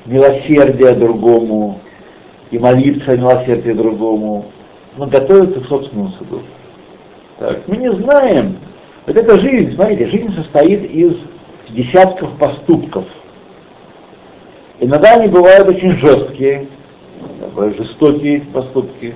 милосердия 0.05 0.93
другому 0.93 1.79
и 2.51 2.59
молиться 2.59 3.11
о 3.11 3.17
милосердии 3.17 3.73
другому, 3.73 4.45
но 4.97 5.05
готовиться 5.05 5.61
к 5.61 5.65
собственному 5.65 6.09
суду. 6.11 6.41
Так? 7.39 7.67
Мы 7.67 7.77
не 7.77 7.91
знаем. 7.91 8.57
Вот 9.05 9.15
эта 9.15 9.37
жизнь, 9.39 9.73
смотрите, 9.75 10.07
жизнь 10.07 10.33
состоит 10.33 10.89
из 10.91 11.17
десятков 11.69 12.31
поступков. 12.37 13.05
Иногда 14.79 15.13
они 15.13 15.27
бывают 15.27 15.67
очень 15.67 15.91
жесткие, 15.97 16.67
бывают 17.53 17.77
жестокие 17.77 18.41
поступки, 18.41 19.15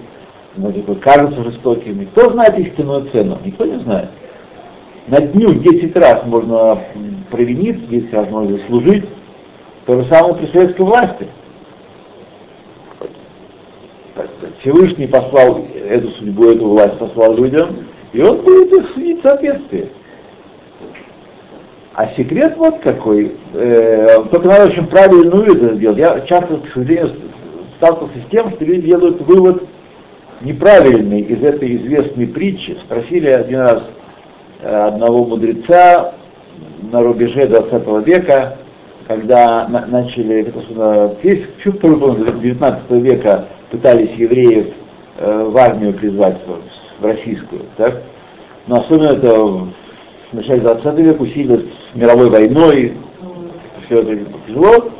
иногда 0.57 0.95
кажутся 0.95 1.43
жестокими. 1.43 2.05
Кто 2.05 2.31
знает 2.31 2.57
истинную 2.57 3.09
цену? 3.11 3.37
Никто 3.45 3.65
не 3.65 3.79
знает. 3.79 4.09
На 5.07 5.19
дню 5.19 5.53
10 5.53 5.95
раз 5.97 6.25
можно 6.25 6.79
провиниться, 7.29 7.85
10 7.87 8.13
раз 8.13 8.29
можно 8.29 8.57
служить. 8.67 9.05
То 9.85 9.99
же 9.99 10.07
самое 10.07 10.35
при 10.35 10.47
советской 10.47 10.81
власти. 10.81 11.27
Всевышний 14.59 15.07
послал 15.07 15.65
эту 15.87 16.09
судьбу, 16.11 16.45
эту 16.45 16.69
власть 16.69 16.97
послал 16.97 17.35
людям, 17.35 17.85
и 18.13 18.21
он 18.21 18.37
будет 18.41 18.71
их 18.71 18.89
судить 18.93 19.19
в 19.19 19.23
соответствии. 19.23 19.89
А 22.01 22.07
секрет 22.17 22.57
вот 22.57 22.79
какой. 22.79 23.35
Э, 23.53 24.23
только 24.31 24.47
надо 24.47 24.69
очень 24.69 24.87
правильную 24.87 25.55
это 25.55 25.75
сделать. 25.75 25.99
Я 25.99 26.19
часто, 26.21 26.57
к 26.57 26.67
сожалению, 26.73 27.11
сталкивался 27.77 28.17
с 28.25 28.31
тем, 28.31 28.49
что 28.49 28.65
люди 28.65 28.87
делают 28.87 29.21
вывод 29.21 29.65
неправильный 30.41 31.19
из 31.19 31.43
этой 31.43 31.75
известной 31.75 32.25
притчи. 32.25 32.75
Спросили 32.85 33.27
один 33.27 33.59
раз 33.59 33.83
э, 34.63 34.67
одного 34.67 35.25
мудреца 35.25 36.15
на 36.91 37.03
рубеже 37.03 37.45
20 37.45 38.07
века, 38.07 38.57
когда 39.07 39.67
на- 39.67 39.85
начали, 39.85 40.51
есть, 41.21 41.49
чуть 41.63 41.79
половины 41.79 42.31
19 42.41 42.91
века 42.93 43.45
пытались 43.69 44.15
евреев 44.17 44.73
э, 45.19 45.43
в 45.51 45.55
армию 45.55 45.93
призвать, 45.93 46.37
в 46.99 47.05
российскую, 47.05 47.61
так? 47.77 48.01
Но 48.65 48.79
особенно 48.79 49.09
это 49.09 49.35
в 49.39 49.69
начале 50.33 50.61
20 50.61 50.99
века 50.99 51.21
усилилось 51.21 51.65
мировой 51.93 52.29
войной, 52.29 52.93
все 53.85 54.01
это 54.01 54.17
тяжело. 54.47 54.91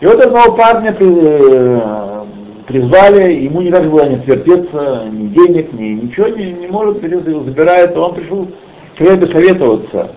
И 0.00 0.06
вот 0.06 0.20
одного 0.20 0.54
парня 0.54 0.94
э, 0.98 2.24
призвали, 2.66 3.32
ему 3.32 3.62
никак 3.62 3.90
было 3.90 4.08
не 4.08 4.20
терпеться, 4.22 5.06
ни 5.10 5.28
денег, 5.28 5.72
ни 5.72 6.02
ничего 6.02 6.28
не, 6.28 6.52
не 6.52 6.66
может, 6.66 7.02
его 7.02 7.44
забирает, 7.44 7.96
он 7.96 8.14
пришел 8.14 8.46
к 8.96 9.00
Ребе 9.00 9.26
советоваться. 9.28 10.10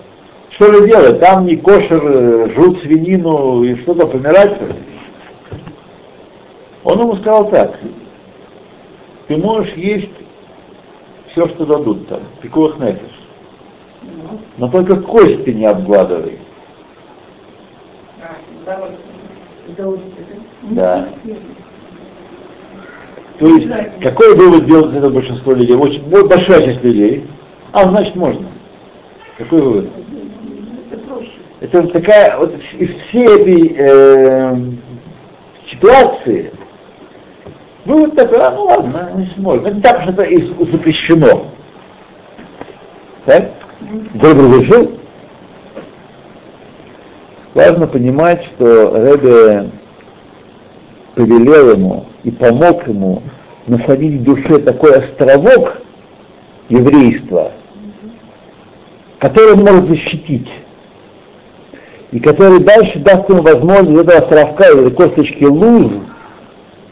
Что 0.50 0.74
же 0.74 0.88
делать? 0.88 1.20
Там 1.20 1.46
не 1.46 1.56
кошер, 1.56 2.02
э, 2.04 2.50
жрут 2.54 2.80
свинину 2.80 3.64
и 3.64 3.76
что-то 3.78 4.08
помирать. 4.08 4.58
Он 6.84 7.00
ему 7.00 7.16
сказал 7.18 7.50
так, 7.50 7.80
ты 9.28 9.38
можешь 9.38 9.74
есть 9.76 10.10
все, 11.32 11.48
что 11.48 11.66
дадут 11.66 12.08
там, 12.08 12.22
пикуах 12.42 12.80
нефиш. 12.80 13.29
Но 14.58 14.70
только 14.70 14.96
кости 14.98 15.50
не 15.50 15.66
обгладывай. 15.66 16.40
Да. 20.72 21.10
То 23.40 23.48
есть, 23.48 23.68
какой 24.02 24.36
вывод 24.36 24.66
делает 24.66 24.96
это 24.96 25.10
большинство 25.10 25.54
людей? 25.54 25.76
Очень 25.76 26.10
большая 26.10 26.66
часть 26.66 26.84
людей. 26.84 27.26
А, 27.72 27.88
значит, 27.88 28.16
можно. 28.16 28.48
Какой 29.38 29.62
вывод? 29.62 29.90
Это 31.62 31.88
такая, 31.88 32.38
вот 32.38 32.56
из 32.78 32.90
всей 33.04 33.26
этой 33.26 33.76
э, 33.78 34.56
ситуации, 35.68 36.52
вывод 37.86 38.16
такой, 38.16 38.40
а, 38.40 38.52
ну 38.52 38.64
ладно, 38.64 39.12
не 39.16 39.26
сможет. 39.36 39.68
Это 39.68 39.82
так, 39.82 40.02
что 40.04 40.22
это 40.22 40.72
запрещено. 40.72 41.48
Так? 43.26 43.59
Вроде 43.90 44.40
разрешил. 44.40 45.00
Важно 47.56 47.88
понимать, 47.88 48.44
что 48.44 48.96
Ребе 48.96 49.72
повелел 51.16 51.72
ему 51.72 52.06
и 52.24 52.30
помог 52.30 52.88
ему 52.88 53.24
насадить 53.66 54.22
в 54.22 54.24
душе 54.24 54.60
такой 54.60 54.94
островок 55.00 55.82
еврейства, 56.70 57.52
который 59.18 59.54
он 59.54 59.62
может 59.62 59.90
защитить, 59.90 60.50
и 62.12 62.20
который 62.20 62.60
дальше 62.60 63.00
даст 63.00 63.28
ему 63.28 63.42
возможность 63.42 63.90
из 63.90 64.00
этого 64.02 64.20
островка, 64.20 64.70
из 64.70 64.76
этой 64.76 64.92
косточки 64.92 65.44
луз, 65.46 65.94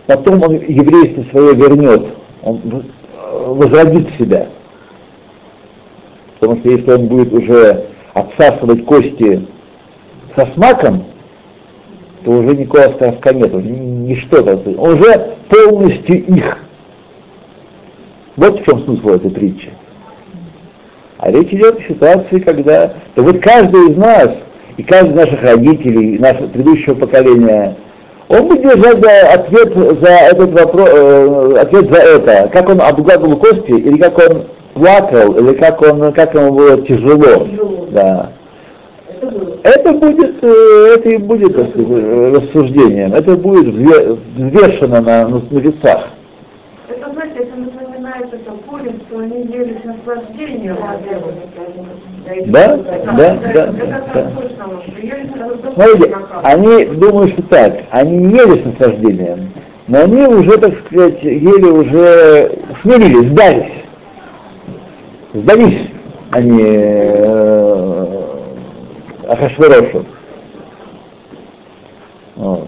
потом 0.07 0.41
он 0.41 0.53
еврейство 0.53 1.23
свое 1.29 1.53
вернет, 1.53 2.07
он 2.41 2.85
возродит 3.45 4.09
себя. 4.17 4.47
Потому 6.39 6.59
что 6.59 6.69
если 6.69 6.91
он 6.91 7.07
будет 7.07 7.33
уже 7.33 7.85
отсасывать 8.13 8.85
кости 8.85 9.47
со 10.35 10.45
смаком, 10.53 11.05
то 12.23 12.31
уже 12.31 12.55
никакого 12.55 12.85
островка 12.85 13.33
нет, 13.33 13.53
уже 13.53 13.67
ничто, 13.67 14.43
он 14.43 14.93
уже 14.93 15.35
полностью 15.49 16.25
их. 16.25 16.57
Вот 18.35 18.59
в 18.59 18.65
чем 18.65 18.83
смысл 18.83 19.09
этой 19.09 19.31
притчи. 19.31 19.69
А 21.17 21.31
речь 21.31 21.51
идет 21.51 21.79
о 21.79 21.81
ситуации, 21.81 22.39
когда 22.39 22.93
то 23.15 23.23
вот 23.23 23.39
каждый 23.39 23.91
из 23.91 23.97
нас, 23.97 24.29
и 24.77 24.83
каждый 24.83 25.11
из 25.11 25.15
наших 25.15 25.41
родителей, 25.41 26.19
нашего 26.19 26.47
предыдущего 26.47 26.93
поколения, 26.93 27.75
он 28.29 28.47
будет 28.47 28.61
держать 28.61 29.03
за 29.03 29.33
ответ 29.33 29.73
за 29.73 30.09
этот 30.09 30.51
вопрос, 30.51 30.89
э, 30.91 31.55
ответ 31.59 31.91
за 31.91 31.99
это, 31.99 32.49
как 32.49 32.69
он 32.69 32.81
обгладывал 32.81 33.37
кости, 33.37 33.71
или 33.71 33.97
как 33.97 34.19
он 34.19 34.45
плакал, 34.77 35.37
или 35.37 35.53
как 35.53 35.81
он, 35.81 36.13
как 36.13 36.33
ему 36.33 36.53
было 36.53 36.81
тяжело. 36.81 37.45
тяжело. 37.45 37.87
Да. 37.91 38.31
Это 39.63 39.91
будет, 39.93 40.43
э, 40.43 40.95
это 40.95 41.09
и 41.09 41.17
будет 41.17 41.57
рассуждением, 41.57 43.13
это 43.13 43.35
будет 43.35 43.67
взвешено 43.67 45.01
на, 45.01 45.27
на, 45.27 45.37
весах. 45.59 46.09
Это, 46.87 47.11
знаете, 47.11 47.39
это 47.39 47.55
напоминает 47.57 48.27
это 48.31 48.51
Пурим, 48.69 49.01
что 49.07 49.19
они 49.19 49.41
ели 49.41 49.77
с 49.81 49.85
наслаждением. 49.85 50.77
Да, 52.47 52.77
да, 52.77 53.39
да. 53.53 53.73
да. 54.13 54.31
Смотрите, 55.73 56.15
они 56.43 56.85
думают, 56.85 57.33
что 57.33 57.41
так, 57.43 57.73
они 57.91 58.17
не 58.17 58.35
ели 58.35 58.61
с 58.61 58.65
наслаждением, 58.65 59.51
но 59.87 60.01
они 60.01 60.27
уже, 60.27 60.57
так 60.57 60.73
сказать, 60.85 61.23
ели 61.23 61.65
уже, 61.65 62.59
смирились, 62.81 63.31
сдались. 63.31 63.76
Сдались 65.37 65.91
они 66.31 66.63
э, 66.63 68.05
Ахашверошу. 69.27 70.03
Вот. 72.35 72.67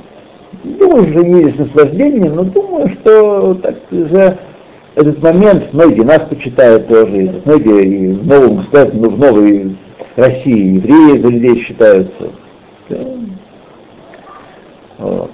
Думаю, 0.63 1.09
что 1.09 1.22
есть 1.22 1.57
наслаждение, 1.57 2.30
но 2.30 2.43
думаю, 2.43 2.89
что 2.89 3.55
так 3.55 3.76
за 3.89 4.38
этот 4.93 5.24
момент 5.24 5.74
многие 5.74 6.03
нас 6.03 6.20
почитают 6.30 6.88
тоже, 6.88 7.41
многие 7.45 7.86
и 7.86 8.11
в 8.13 8.28
новом 8.28 8.57
государстве, 8.57 8.99
в 8.99 9.17
новой 9.17 9.78
России 10.15 10.76
евреи 10.76 11.22
за 11.22 11.28
людей 11.28 11.63
считаются. 11.63 12.32
Да. 12.89 12.97
Вот. 14.99 15.32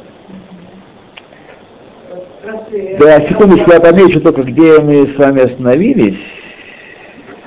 Да, 2.99 3.27
секундочку, 3.27 3.71
я 3.71 3.81
помечу 3.81 4.21
только, 4.21 4.43
где 4.43 4.79
мы 4.79 5.07
с 5.07 5.17
вами 5.17 5.41
остановились. 5.41 6.19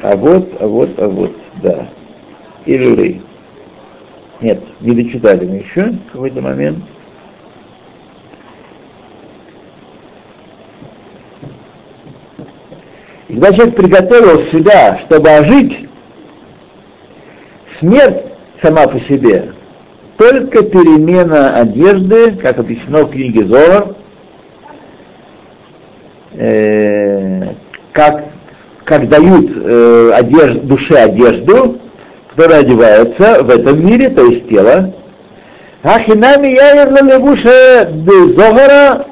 А 0.03 0.16
вот, 0.16 0.57
а 0.61 0.66
вот, 0.66 0.99
а 0.99 1.09
вот, 1.09 1.36
да. 1.62 1.88
Или 2.66 3.20
нет, 4.40 4.62
не 4.80 4.94
дочитали 4.94 5.46
мы 5.46 5.57
еще 5.57 5.94
какой-то 6.12 6.40
момент. 6.40 6.84
И 13.28 13.34
когда 13.34 13.53
человек 13.53 13.76
приготовил 13.76 14.46
себя, 14.51 14.99
чтобы 15.07 15.28
ожить, 15.28 15.88
смерть 17.80 18.24
сама 18.62 18.86
по 18.86 18.99
себе, 19.01 19.53
только 20.16 20.62
перемена 20.62 21.57
одежды, 21.57 22.32
как 22.36 22.59
объяснено 22.59 23.05
в 23.05 23.11
книге 23.11 23.44
Зора, 23.44 23.94
э, 26.34 27.55
как, 27.92 28.24
как 28.89 29.07
дают 29.07 29.51
э, 29.55 30.12
одежд, 30.14 30.62
душе 30.62 30.95
одежду, 30.97 31.78
которые 32.30 32.61
одеваются 32.61 33.45
в 33.45 33.51
этом 33.51 33.84
мире, 33.84 34.09
то 34.09 34.24
есть 34.24 34.49
тело. 34.49 34.95
Ахинами 35.82 36.47
яир 36.49 36.91
левуша 37.05 37.91
зогара 38.34 39.05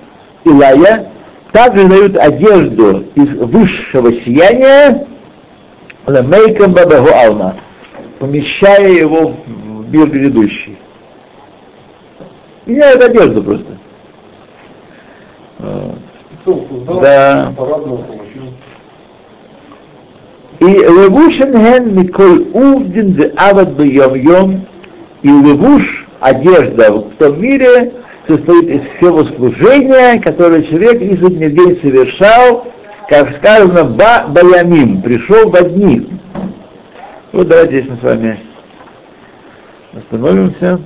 илая 0.44 1.12
также 1.52 1.86
дают 1.88 2.16
одежду 2.16 3.04
из 3.14 3.28
высшего 3.34 4.14
сияния 4.22 5.06
лемейкам 6.06 6.72
бабаху 6.72 7.14
алма, 7.14 7.56
помещая 8.18 8.88
его 8.88 9.34
в 9.46 9.94
мир 9.94 10.06
грядущий. 10.06 10.78
Меняют 12.64 13.04
одежду 13.04 13.42
просто. 13.42 13.76
Да. 17.02 17.52
И 20.60 20.64
левушен 20.64 21.52
ген 21.52 21.94
миколь 21.94 22.46
увдин 22.52 23.14
де 23.14 23.32
авад 23.36 23.78
йом 23.80 24.66
и 25.22 25.28
левуш, 25.28 26.06
одежда 26.20 26.92
в 26.92 27.10
том 27.18 27.40
мире, 27.40 27.92
состоит 28.26 28.68
из 28.70 28.80
всего 28.96 29.24
служения, 29.24 30.20
которое 30.20 30.62
человек 30.62 31.00
из 31.00 31.18
дня 31.18 31.48
в 31.48 31.52
день 31.52 31.78
совершал, 31.80 32.66
как 33.08 33.36
сказано, 33.36 33.84
ба 33.84 34.26
баямим, 34.28 35.02
пришел 35.02 35.50
в 35.50 35.70
дни. 35.70 36.08
Вот 37.32 37.48
давайте 37.48 37.80
здесь 37.80 37.90
мы 37.90 37.96
с 37.96 38.02
вами 38.02 38.38
остановимся. 39.94 40.80